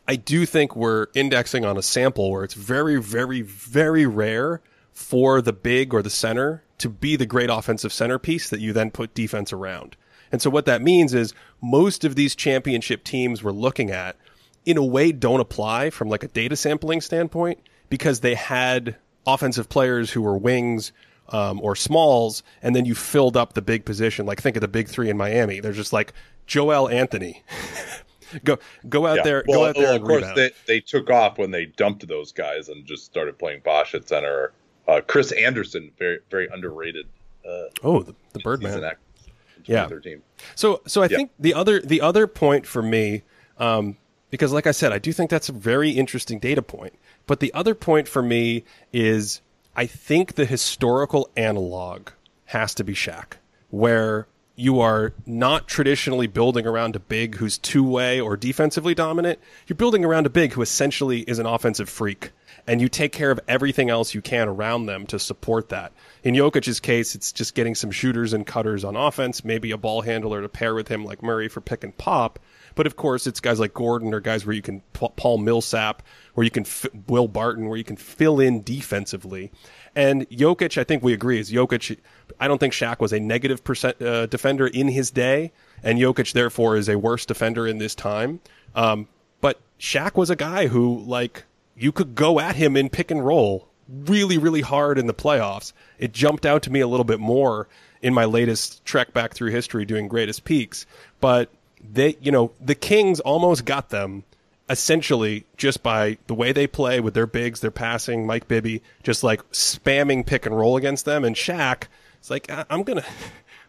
[0.08, 5.42] I do think we're indexing on a sample where it's very, very, very rare for
[5.42, 9.14] the big or the center to be the great offensive centerpiece that you then put
[9.14, 9.96] defense around.
[10.32, 14.18] And so what that means is most of these championship teams we're looking at
[14.66, 19.70] in a way don't apply from like a data sampling standpoint because they had offensive
[19.70, 20.92] players who were wings
[21.30, 24.26] um, or smalls, and then you filled up the big position.
[24.26, 25.60] Like think of the big three in Miami.
[25.60, 26.14] They're just like
[26.48, 27.44] Joel Anthony,
[28.44, 28.58] go
[28.90, 29.24] go out yeah.
[29.24, 29.44] there.
[29.48, 29.84] Well, go out there.
[29.84, 33.38] Well, of course, they, they took off when they dumped those guys and just started
[33.38, 34.54] playing Bosh at center.
[34.88, 37.08] Uh, Chris Andersen, very very underrated.
[37.46, 38.96] Uh, oh, the, the Birdman.
[39.66, 39.88] Yeah.
[40.56, 41.18] So so I yeah.
[41.18, 43.24] think the other the other point for me,
[43.58, 43.98] um,
[44.30, 46.94] because like I said, I do think that's a very interesting data point.
[47.26, 49.42] But the other point for me is
[49.76, 52.10] I think the historical analog
[52.46, 53.34] has to be Shaq,
[53.70, 59.40] where you are not traditionally building around a big who's two way or defensively dominant.
[59.68, 62.32] You're building around a big who essentially is an offensive freak.
[62.66, 65.92] And you take care of everything else you can around them to support that.
[66.24, 70.02] In Jokic's case, it's just getting some shooters and cutters on offense, maybe a ball
[70.02, 72.40] handler to pair with him like Murray for pick and pop.
[72.76, 76.04] But of course, it's guys like Gordon or guys where you can Paul Millsap,
[76.36, 76.66] where you can
[77.08, 79.52] Will Barton, where you can fill in defensively.
[79.96, 81.98] And Jokic, I think we agree, is Jokic.
[82.40, 85.52] I don't think Shaq was a negative percent uh, defender in his day,
[85.84, 88.40] and Jokic therefore is a worse defender in this time.
[88.74, 89.08] Um,
[89.40, 91.44] but Shaq was a guy who, like,
[91.76, 95.74] you could go at him in pick and roll really, really hard in the playoffs.
[96.00, 97.68] It jumped out to me a little bit more
[98.02, 100.86] in my latest trek back through history doing greatest peaks.
[101.20, 101.50] But
[101.82, 104.24] they, you know, the Kings almost got them
[104.70, 109.24] essentially just by the way they play with their bigs, their passing, Mike Bibby, just
[109.24, 111.24] like spamming pick and roll against them.
[111.26, 111.84] And Shaq,
[112.20, 113.06] it's like, I'm going to.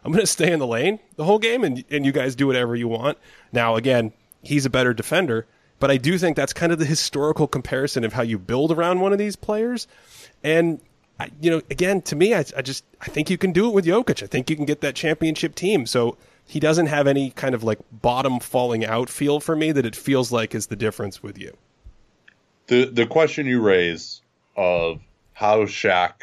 [0.03, 2.45] I'm going to stay in the lane the whole game and, and you guys do
[2.45, 3.17] whatever you want.
[3.51, 5.47] Now, again, he's a better defender,
[5.79, 8.99] but I do think that's kind of the historical comparison of how you build around
[8.99, 9.87] one of these players.
[10.43, 10.79] And,
[11.19, 13.73] I, you know, again, to me, I, I just, I think you can do it
[13.73, 14.21] with Jokic.
[14.21, 15.87] I think you can get that championship team.
[15.87, 19.85] So he doesn't have any kind of like bottom falling out feel for me that
[19.85, 21.55] it feels like is the difference with you.
[22.67, 24.21] The the question you raise
[24.55, 25.01] of
[25.33, 26.13] how Shaq,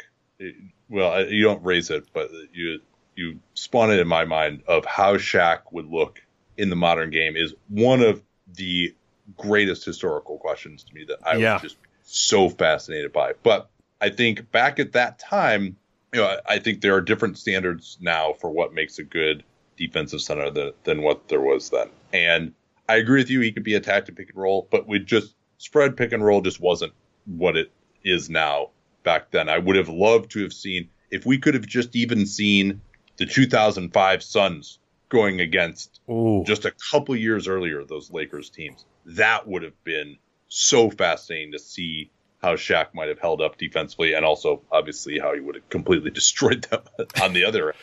[0.89, 2.79] well, you don't raise it, but you
[3.15, 6.21] you spawn it in my mind of how Shaq would look
[6.57, 8.21] in the modern game is one of
[8.55, 8.93] the
[9.37, 11.53] greatest historical questions to me that I yeah.
[11.53, 13.33] was just so fascinated by.
[13.43, 13.69] But
[14.01, 15.77] I think back at that time,
[16.13, 19.43] you know, I think there are different standards now for what makes a good
[19.77, 21.89] defensive center than, than what there was then.
[22.11, 22.53] And
[22.87, 23.39] I agree with you.
[23.41, 26.41] He could be attacked and pick and roll, but we just spread pick and roll
[26.41, 26.93] just wasn't
[27.25, 27.71] what it
[28.03, 28.69] is now
[29.03, 29.49] back then.
[29.49, 32.81] I would have loved to have seen if we could have just even seen
[33.17, 36.43] the 2005 Suns going against Ooh.
[36.45, 38.85] just a couple years earlier those Lakers teams.
[39.05, 40.17] That would have been
[40.47, 42.09] so fascinating to see
[42.41, 46.11] how Shaq might have held up defensively, and also obviously how he would have completely
[46.21, 46.81] destroyed them
[47.21, 47.77] on the other end.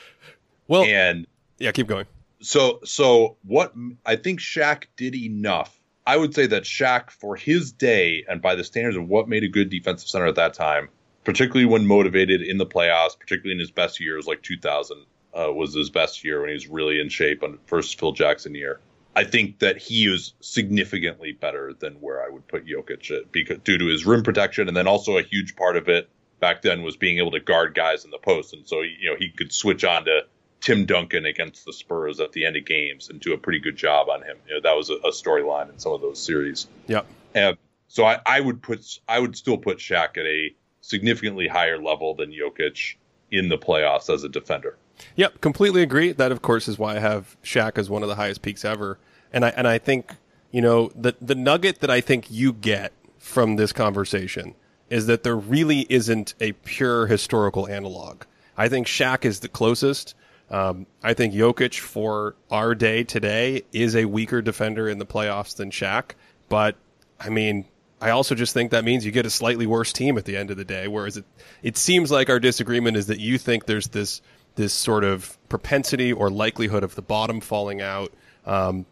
[0.68, 1.26] Well, and
[1.61, 2.07] yeah, keep going.
[2.41, 5.77] So, so what I think Shaq did enough.
[6.07, 9.45] I would say that Shaq, for his day, and by the standards of what made
[9.45, 10.89] a good defensive center at that time,
[11.25, 15.05] particularly when motivated in the playoffs, particularly in his best years, like 2000
[15.39, 18.55] uh, was his best year when he was really in shape on first Phil Jackson
[18.55, 18.81] year.
[19.15, 23.59] I think that he is significantly better than where I would put Jokic at, because
[23.59, 26.09] due to his rim protection, and then also a huge part of it
[26.41, 29.17] back then was being able to guard guys in the post, and so you know
[29.19, 30.23] he could switch on to
[30.61, 33.77] Tim Duncan against the Spurs at the end of games and do a pretty good
[33.77, 34.37] job on him.
[34.47, 36.69] You know, that was a, a storyline in some of those series.
[36.87, 37.07] Yep.
[37.35, 37.57] And
[37.89, 42.15] so I, I would put I would still put Shaq at a significantly higher level
[42.15, 42.97] than Jokic
[43.31, 44.77] in the playoffs as a defender.
[45.17, 46.13] Yep, completely agree.
[46.13, 48.99] That of course is why I have Shaq as one of the highest peaks ever.
[49.33, 50.15] And I and I think,
[50.51, 54.55] you know, the the nugget that I think you get from this conversation
[54.91, 58.25] is that there really isn't a pure historical analog.
[58.57, 60.15] I think Shaq is the closest
[60.51, 65.57] um, I think Jokic for our day today is a weaker defender in the playoffs
[65.57, 66.12] than Shaq.
[66.48, 66.76] But
[67.18, 67.66] I mean,
[68.01, 70.51] I also just think that means you get a slightly worse team at the end
[70.51, 70.88] of the day.
[70.88, 71.24] Whereas it,
[71.62, 74.22] it seems like our disagreement is that you think there's this
[74.57, 78.12] this sort of propensity or likelihood of the bottom falling out.
[78.44, 78.86] Um,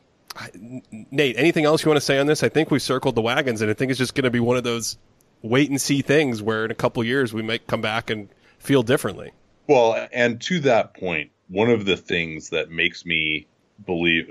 [1.10, 2.44] Nate, anything else you want to say on this?
[2.44, 4.56] I think we've circled the wagons, and I think it's just going to be one
[4.56, 4.96] of those
[5.42, 8.28] wait and see things where in a couple years we might come back and
[8.58, 9.32] feel differently.
[9.66, 13.46] Well, and to that point, one of the things that makes me
[13.84, 14.30] believe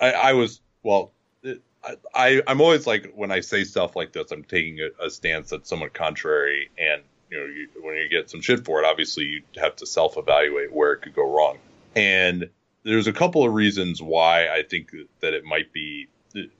[0.00, 1.12] I, I was well
[2.14, 5.50] I, I'm always like when I say stuff like this, I'm taking a, a stance
[5.50, 9.24] that's somewhat contrary, and you know, you, when you get some shit for it, obviously
[9.24, 11.58] you have to self-evaluate where it could go wrong.
[11.94, 12.48] And
[12.84, 16.08] there's a couple of reasons why I think that it might be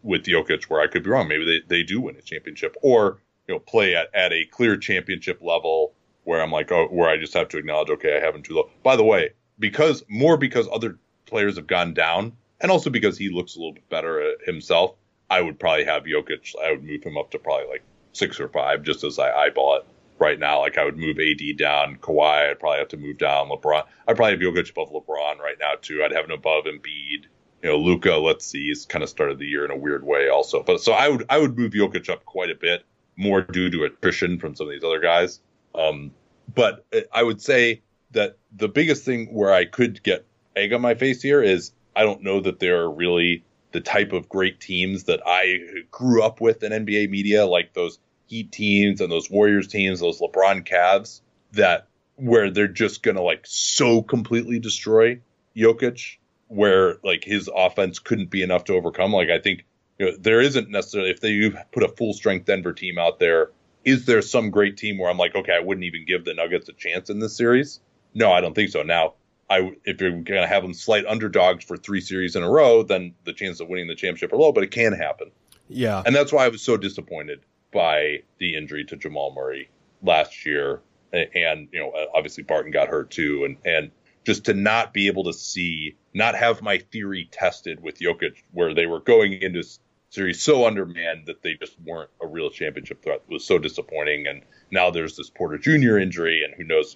[0.03, 1.29] with Jokic where I could be wrong.
[1.29, 4.77] Maybe they, they do win a championship, or you know, play at, at a clear
[4.77, 5.93] championship level
[6.25, 8.55] where I'm like, oh, where I just have to acknowledge, okay, I have him too
[8.55, 8.71] low.
[8.83, 13.29] By the way, because more because other players have gone down, and also because he
[13.29, 14.95] looks a little bit better himself.
[15.29, 16.55] I would probably have Jokic.
[16.63, 19.77] I would move him up to probably like six or five, just as I eyeball
[19.77, 19.87] it
[20.19, 20.61] right now.
[20.61, 22.51] Like I would move AD down, Kawhi.
[22.51, 23.85] I'd probably have to move down LeBron.
[24.07, 26.03] I'd probably have Jokic above LeBron right now too.
[26.05, 27.27] I'd have him above Embiid.
[27.63, 28.17] You know, Luka.
[28.17, 30.63] Let's see, he's kind of started the year in a weird way also.
[30.63, 32.85] But so I would I would move Jokic up quite a bit
[33.17, 35.41] more due to attrition from some of these other guys.
[35.75, 36.13] Um,
[36.55, 37.83] but I would say
[38.17, 40.27] that the biggest thing where I could get
[40.57, 44.29] egg on my face here is I don't know that they're really the type of
[44.29, 45.59] great teams that I
[45.91, 47.99] grew up with in NBA media, like those
[48.29, 51.21] Heat teams and those Warriors teams, those LeBron Cavs,
[51.53, 51.87] that
[52.17, 55.21] where they're just gonna like so completely destroy
[55.57, 56.17] Jokic
[56.49, 59.13] where like his offense couldn't be enough to overcome.
[59.13, 59.65] Like I think
[59.99, 63.51] you know, there isn't necessarily if they put a full strength Denver team out there,
[63.85, 66.69] is there some great team where I'm like, okay, I wouldn't even give the Nuggets
[66.69, 67.81] a chance in this series?
[68.17, 68.83] No, I don't think so.
[68.83, 69.13] Now,
[69.51, 72.83] I if you're going to have them slight underdogs for three series in a row,
[72.83, 75.31] then the chance of winning the championship are low, but it can happen.
[75.69, 77.41] Yeah, and that's why I was so disappointed
[77.73, 79.69] by the injury to Jamal Murray
[80.03, 80.81] last year,
[81.13, 83.91] and you know, obviously Barton got hurt too, and and
[84.25, 88.73] just to not be able to see, not have my theory tested with Jokic, where
[88.73, 89.63] they were going into
[90.09, 94.27] series so undermanned that they just weren't a real championship threat it was so disappointing.
[94.27, 95.99] And now there's this Porter Jr.
[95.99, 96.95] injury, and who knows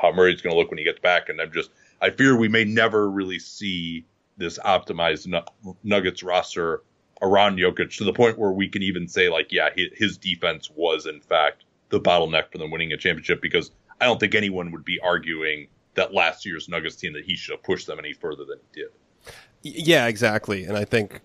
[0.00, 1.28] how Murray's going to look when he gets back.
[1.28, 1.70] And I'm just,
[2.00, 4.04] I fear we may never really see
[4.36, 5.32] this optimized
[5.82, 6.82] Nuggets roster
[7.20, 11.06] around Jokic to the point where we can even say like, yeah, his defense was
[11.06, 13.70] in fact the bottleneck for them winning a championship because
[14.00, 17.54] I don't think anyone would be arguing that last year's Nuggets team that he should
[17.54, 18.90] have pushed them any further than he did.
[19.62, 20.64] Yeah, exactly.
[20.64, 21.20] And I think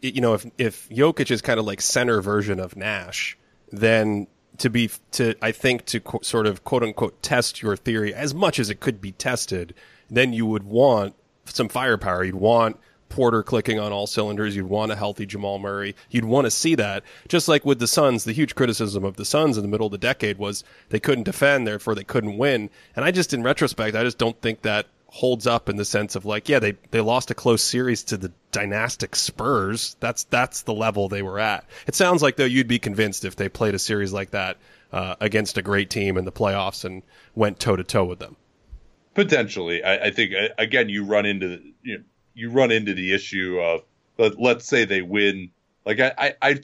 [0.00, 3.36] you know if if Jokic is kind of like center version of Nash,
[3.72, 4.28] then
[4.58, 8.34] to be to I think to co- sort of quote unquote test your theory as
[8.34, 9.74] much as it could be tested,
[10.10, 11.14] then you would want
[11.46, 12.24] some firepower.
[12.24, 12.78] You'd want
[13.08, 14.56] Porter clicking on all cylinders.
[14.56, 15.94] You'd want a healthy Jamal Murray.
[16.10, 17.04] You'd want to see that.
[17.28, 19.92] Just like with the Suns, the huge criticism of the Suns in the middle of
[19.92, 22.70] the decade was they couldn't defend, therefore they couldn't win.
[22.96, 26.16] And I just, in retrospect, I just don't think that holds up in the sense
[26.16, 29.94] of like, yeah, they, they lost a close series to the dynastic Spurs.
[30.00, 31.64] That's, that's the level they were at.
[31.86, 34.56] It sounds like though you'd be convinced if they played a series like that,
[34.92, 37.04] uh, against a great team in the playoffs and
[37.36, 38.34] went toe to toe with them.
[39.14, 39.84] Potentially.
[39.84, 42.04] I, I think, again, you run into, you know,
[42.34, 43.82] you run into the issue of
[44.18, 45.52] let, let's say they win.
[45.86, 46.60] Like I, I, I,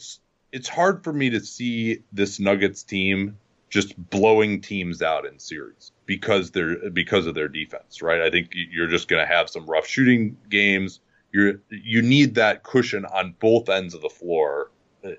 [0.50, 5.92] it's hard for me to see this Nuggets team just blowing teams out in series
[6.10, 8.20] because they're because of their defense, right?
[8.20, 10.98] I think you're just going to have some rough shooting games.
[11.30, 14.72] You're you need that cushion on both ends of the floor,
[15.04, 15.10] uh,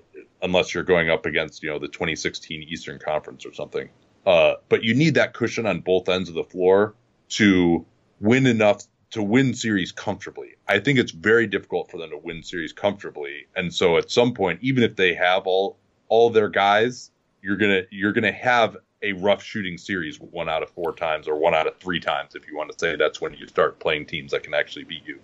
[0.42, 3.88] unless you're going up against you know the 2016 Eastern Conference or something.
[4.26, 6.94] Uh, but you need that cushion on both ends of the floor
[7.30, 7.86] to
[8.20, 8.82] win enough
[9.12, 10.56] to win series comfortably.
[10.68, 13.46] I think it's very difficult for them to win series comfortably.
[13.56, 15.78] And so at some point, even if they have all
[16.10, 17.10] all their guys,
[17.40, 21.36] you're gonna you're gonna have a rough shooting series one out of four times or
[21.36, 24.06] one out of three times if you want to say that's when you start playing
[24.06, 25.18] teams that can actually beat you.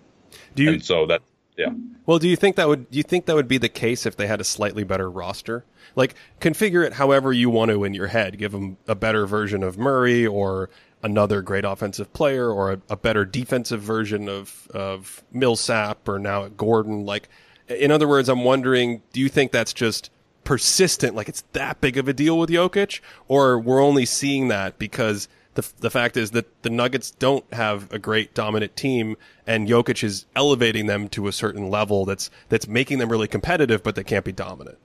[0.55, 1.21] Do you and so that
[1.57, 1.73] yeah.
[2.05, 4.15] Well, do you think that would do you think that would be the case if
[4.15, 5.65] they had a slightly better roster?
[5.95, 8.37] Like configure it however you want to in your head.
[8.37, 10.69] Give them a better version of Murray or
[11.03, 16.47] another great offensive player or a, a, better defensive version of of Millsap or now
[16.47, 17.05] Gordon.
[17.05, 17.27] Like,
[17.67, 20.09] in other words, I'm wondering, do you think that's just
[20.49, 21.15] persistent?
[21.15, 25.27] Like, it's that big of a deal with Jokic, or we're only seeing that because
[25.53, 29.15] the the fact is that the Nuggets don't have a great dominant team,
[29.45, 33.83] and Jokic is elevating them to a certain level that's that's making them really competitive,
[33.83, 34.79] but they can't be dominant.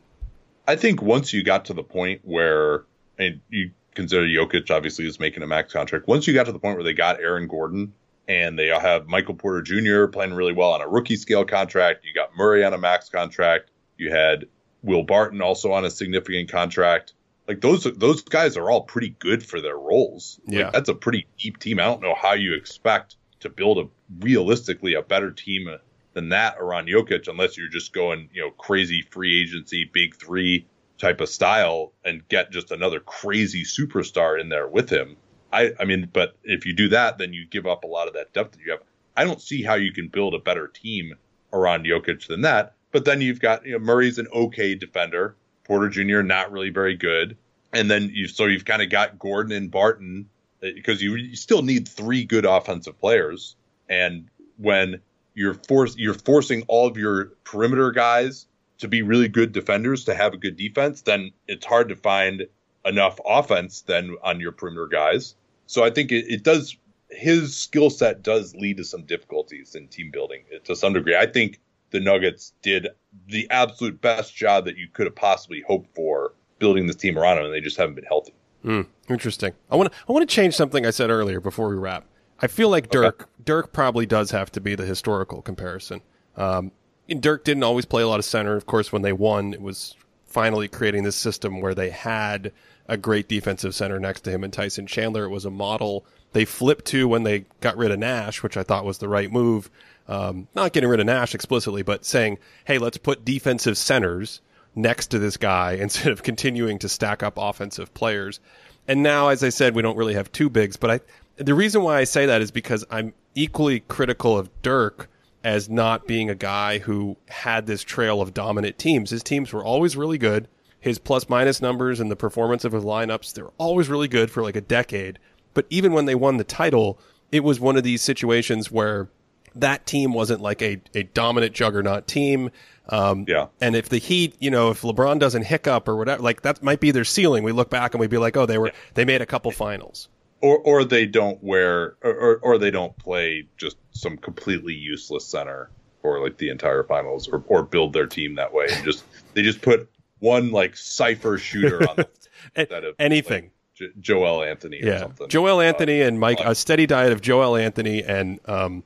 [0.69, 2.85] I think once you got to the point where
[3.19, 6.07] and you consider Jokic obviously is making a max contract.
[6.07, 7.95] Once you got to the point where they got Aaron Gordon
[8.28, 10.09] and they have Michael Porter Jr.
[10.09, 13.70] playing really well on a rookie scale contract, you got Murray on a max contract,
[13.97, 14.45] you had
[14.85, 17.15] Will Barton also on a significant contract.
[17.48, 20.39] Like those those guys are all pretty good for their roles.
[20.47, 21.81] Like, yeah, that's a pretty deep team.
[21.81, 23.89] I don't know how you expect to build a
[24.20, 25.78] realistically a better team uh,
[26.12, 30.66] than that around Jokic unless you're just going, you know, crazy free agency, big three
[30.98, 35.16] type of style and get just another crazy superstar in there with him.
[35.52, 38.15] I, I mean, but if you do that, then you give up a lot of
[38.15, 38.81] that depth that you have.
[39.16, 41.15] I don't see how you can build a better team
[41.52, 42.74] around Jokic than that.
[42.94, 45.34] But then you've got you know, Murray's an okay defender,
[45.64, 46.22] Porter Jr.
[46.22, 47.36] not really very good,
[47.72, 50.28] and then you so you've kind of got Gordon and Barton
[50.60, 53.56] because uh, you, you still need three good offensive players.
[53.88, 55.00] And when
[55.34, 58.46] you're force you're forcing all of your perimeter guys
[58.78, 62.46] to be really good defenders to have a good defense, then it's hard to find
[62.84, 65.34] enough offense then on your perimeter guys.
[65.66, 66.76] So I think it, it does
[67.10, 71.16] his skill set does lead to some difficulties in team building to some degree.
[71.16, 71.58] I think
[71.94, 72.88] the Nuggets did
[73.28, 77.38] the absolute best job that you could have possibly hoped for building this team around
[77.38, 78.34] him, and they just haven't been healthy.
[78.64, 79.52] Mm, interesting.
[79.70, 82.04] I want to I want to change something I said earlier before we wrap.
[82.40, 83.30] I feel like Dirk okay.
[83.44, 86.00] Dirk probably does have to be the historical comparison.
[86.36, 86.72] Um,
[87.08, 88.56] Dirk didn't always play a lot of center.
[88.56, 89.94] Of course, when they won, it was
[90.26, 92.50] finally creating this system where they had
[92.88, 95.24] a great defensive center next to him and Tyson Chandler.
[95.24, 98.64] It was a model they flipped to when they got rid of Nash, which I
[98.64, 99.70] thought was the right move.
[100.06, 104.40] Um, not getting rid of Nash explicitly, but saying, hey, let's put defensive centers
[104.74, 108.40] next to this guy instead of continuing to stack up offensive players.
[108.86, 111.01] And now, as I said, we don't really have two bigs, but I,
[111.36, 115.09] the reason why I say that is because I'm equally critical of Dirk
[115.43, 119.10] as not being a guy who had this trail of dominant teams.
[119.10, 120.48] His teams were always really good.
[120.81, 124.31] His plus minus numbers and the performance of his lineups, they were always really good
[124.31, 125.18] for like a decade.
[125.55, 126.98] But even when they won the title,
[127.31, 129.09] it was one of these situations where
[129.56, 132.51] that team wasn't like a, a dominant juggernaut team.
[132.89, 133.47] Um, Yeah.
[133.60, 136.81] And if the Heat, you know, if LeBron doesn't hiccup or whatever, like that might
[136.81, 137.44] be their ceiling.
[137.44, 140.09] We look back and we'd be like, oh, they were they made a couple finals.
[140.40, 145.24] or or they don't wear or, or, or they don't play just some completely useless
[145.24, 145.70] center
[146.02, 149.40] for like the entire finals or, or build their team that way and just they
[149.40, 152.09] just put one like cipher shooter on the
[152.98, 153.51] Anything.
[153.81, 154.98] like, Joel Anthony or yeah.
[155.01, 155.28] something.
[155.28, 158.85] Joel Anthony and Mike, uh, a steady diet of Joel Anthony and um,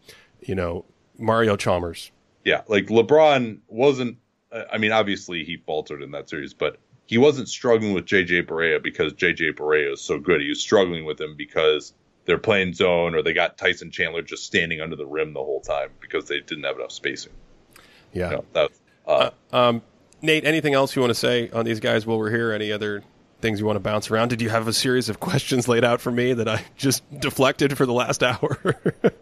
[0.49, 0.85] you know,
[1.19, 2.11] Mario Chalmers.
[2.45, 4.17] yeah, like LeBron wasn't.
[4.53, 8.47] uh, I mean, obviously he faltered in that series, but he wasn't struggling with JJ
[8.47, 10.41] Barea because JJ Barea is so good.
[10.41, 11.93] He was struggling with him because
[12.25, 15.61] they're playing zone or they got Tyson Chandler just standing under the rim the whole
[15.61, 17.33] time because they didn't have enough spacing.
[18.13, 18.31] Yeah.
[18.31, 18.71] You know, that,
[19.07, 19.83] uh, Um,
[20.21, 22.53] Nate, anything else you want to say on these guys while we're here?
[22.53, 23.03] Any other
[23.41, 24.29] things you want to bounce around?
[24.29, 27.77] Did you have a series of questions laid out for me that I just deflected
[27.77, 28.59] for the last hour?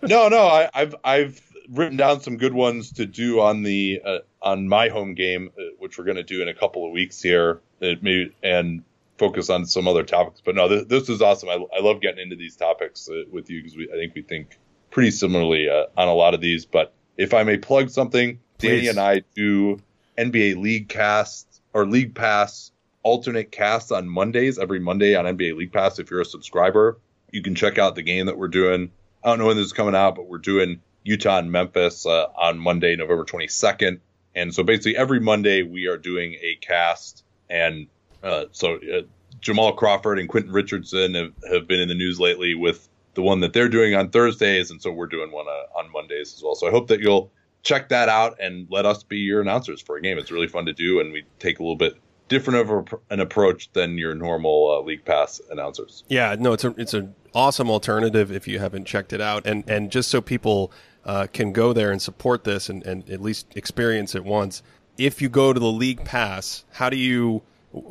[0.03, 1.41] no, no, I, I've I've
[1.71, 5.63] written down some good ones to do on the uh, on my home game, uh,
[5.79, 8.85] which we're going to do in a couple of weeks here, it may, and
[9.19, 10.41] focus on some other topics.
[10.45, 11.49] But no, this, this is awesome.
[11.49, 14.23] I, I love getting into these topics uh, with you because we I think we
[14.23, 14.59] think
[14.91, 16.67] pretty similarly uh, on a lot of these.
[16.67, 19.81] But if I may plug something, Danny and I do
[20.17, 22.73] NBA League Cast or League Pass
[23.07, 26.01] alternate casts on Mondays every Monday on NBA League Pass.
[26.01, 26.99] If you're a subscriber,
[27.31, 28.91] you can check out the game that we're doing.
[29.23, 32.27] I don't know when this is coming out, but we're doing Utah and Memphis uh,
[32.37, 34.01] on Monday, November 22nd.
[34.35, 37.23] And so basically every Monday we are doing a cast.
[37.49, 37.87] And
[38.25, 39.03] uh, so uh,
[39.41, 43.39] Jamal Crawford and Quentin Richardson have, have been in the news lately with the one
[43.39, 44.73] that they're doing on Thursdays.
[44.73, 46.57] And so we're doing one uh, on Mondays as well.
[46.57, 47.31] So I hope that you'll
[47.63, 50.19] check that out and let us be your announcers for a game.
[50.19, 50.99] It's really fun to do.
[50.99, 51.97] And we take a little bit
[52.29, 56.05] different of a, an approach than your normal uh, league pass announcers.
[56.09, 59.69] Yeah, no, it's a it's an awesome alternative if you haven't checked it out, and
[59.69, 60.73] and just so people
[61.05, 64.63] uh, can go there and support this and, and at least experience it once.
[64.99, 67.43] If you go to the league pass, how do you?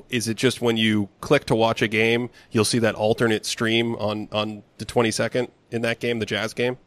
[0.09, 3.95] Is it just when you click to watch a game, you'll see that alternate stream
[3.95, 6.77] on on the twenty second in that game, the Jazz game?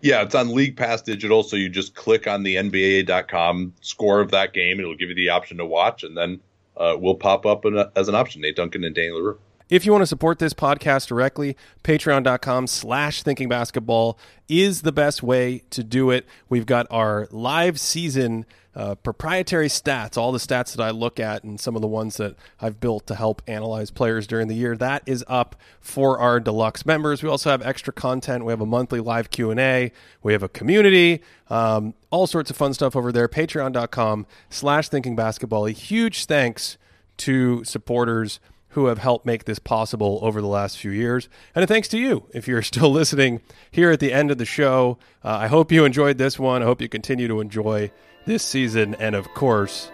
[0.00, 4.30] Yeah, it's on League Pass Digital, so you just click on the NBA.com score of
[4.30, 4.78] that game.
[4.78, 6.38] It'll give you the option to watch, and then
[6.78, 8.42] uh, will pop up a, as an option.
[8.42, 9.38] Nate Duncan and Danny Leroux.
[9.68, 14.18] If you want to support this podcast directly, patreon.com slash thinking basketball
[14.48, 16.26] is the best way to do it.
[16.48, 18.46] We've got our live season
[18.78, 22.16] uh, proprietary stats, all the stats that I look at and some of the ones
[22.18, 24.76] that I've built to help analyze players during the year.
[24.76, 27.20] That is up for our deluxe members.
[27.20, 28.44] We also have extra content.
[28.44, 29.90] We have a monthly live Q&A.
[30.22, 33.26] We have a community, um, all sorts of fun stuff over there.
[33.26, 35.66] Patreon.com slash thinking basketball.
[35.66, 36.78] A huge thanks
[37.16, 38.38] to supporters
[38.70, 41.28] who have helped make this possible over the last few years.
[41.52, 43.40] And a thanks to you if you're still listening
[43.72, 44.98] here at the end of the show.
[45.24, 46.62] Uh, I hope you enjoyed this one.
[46.62, 47.90] I hope you continue to enjoy
[48.28, 48.94] this season.
[49.00, 49.90] And of course,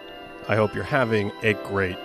[0.47, 1.97] I hope you're having a great.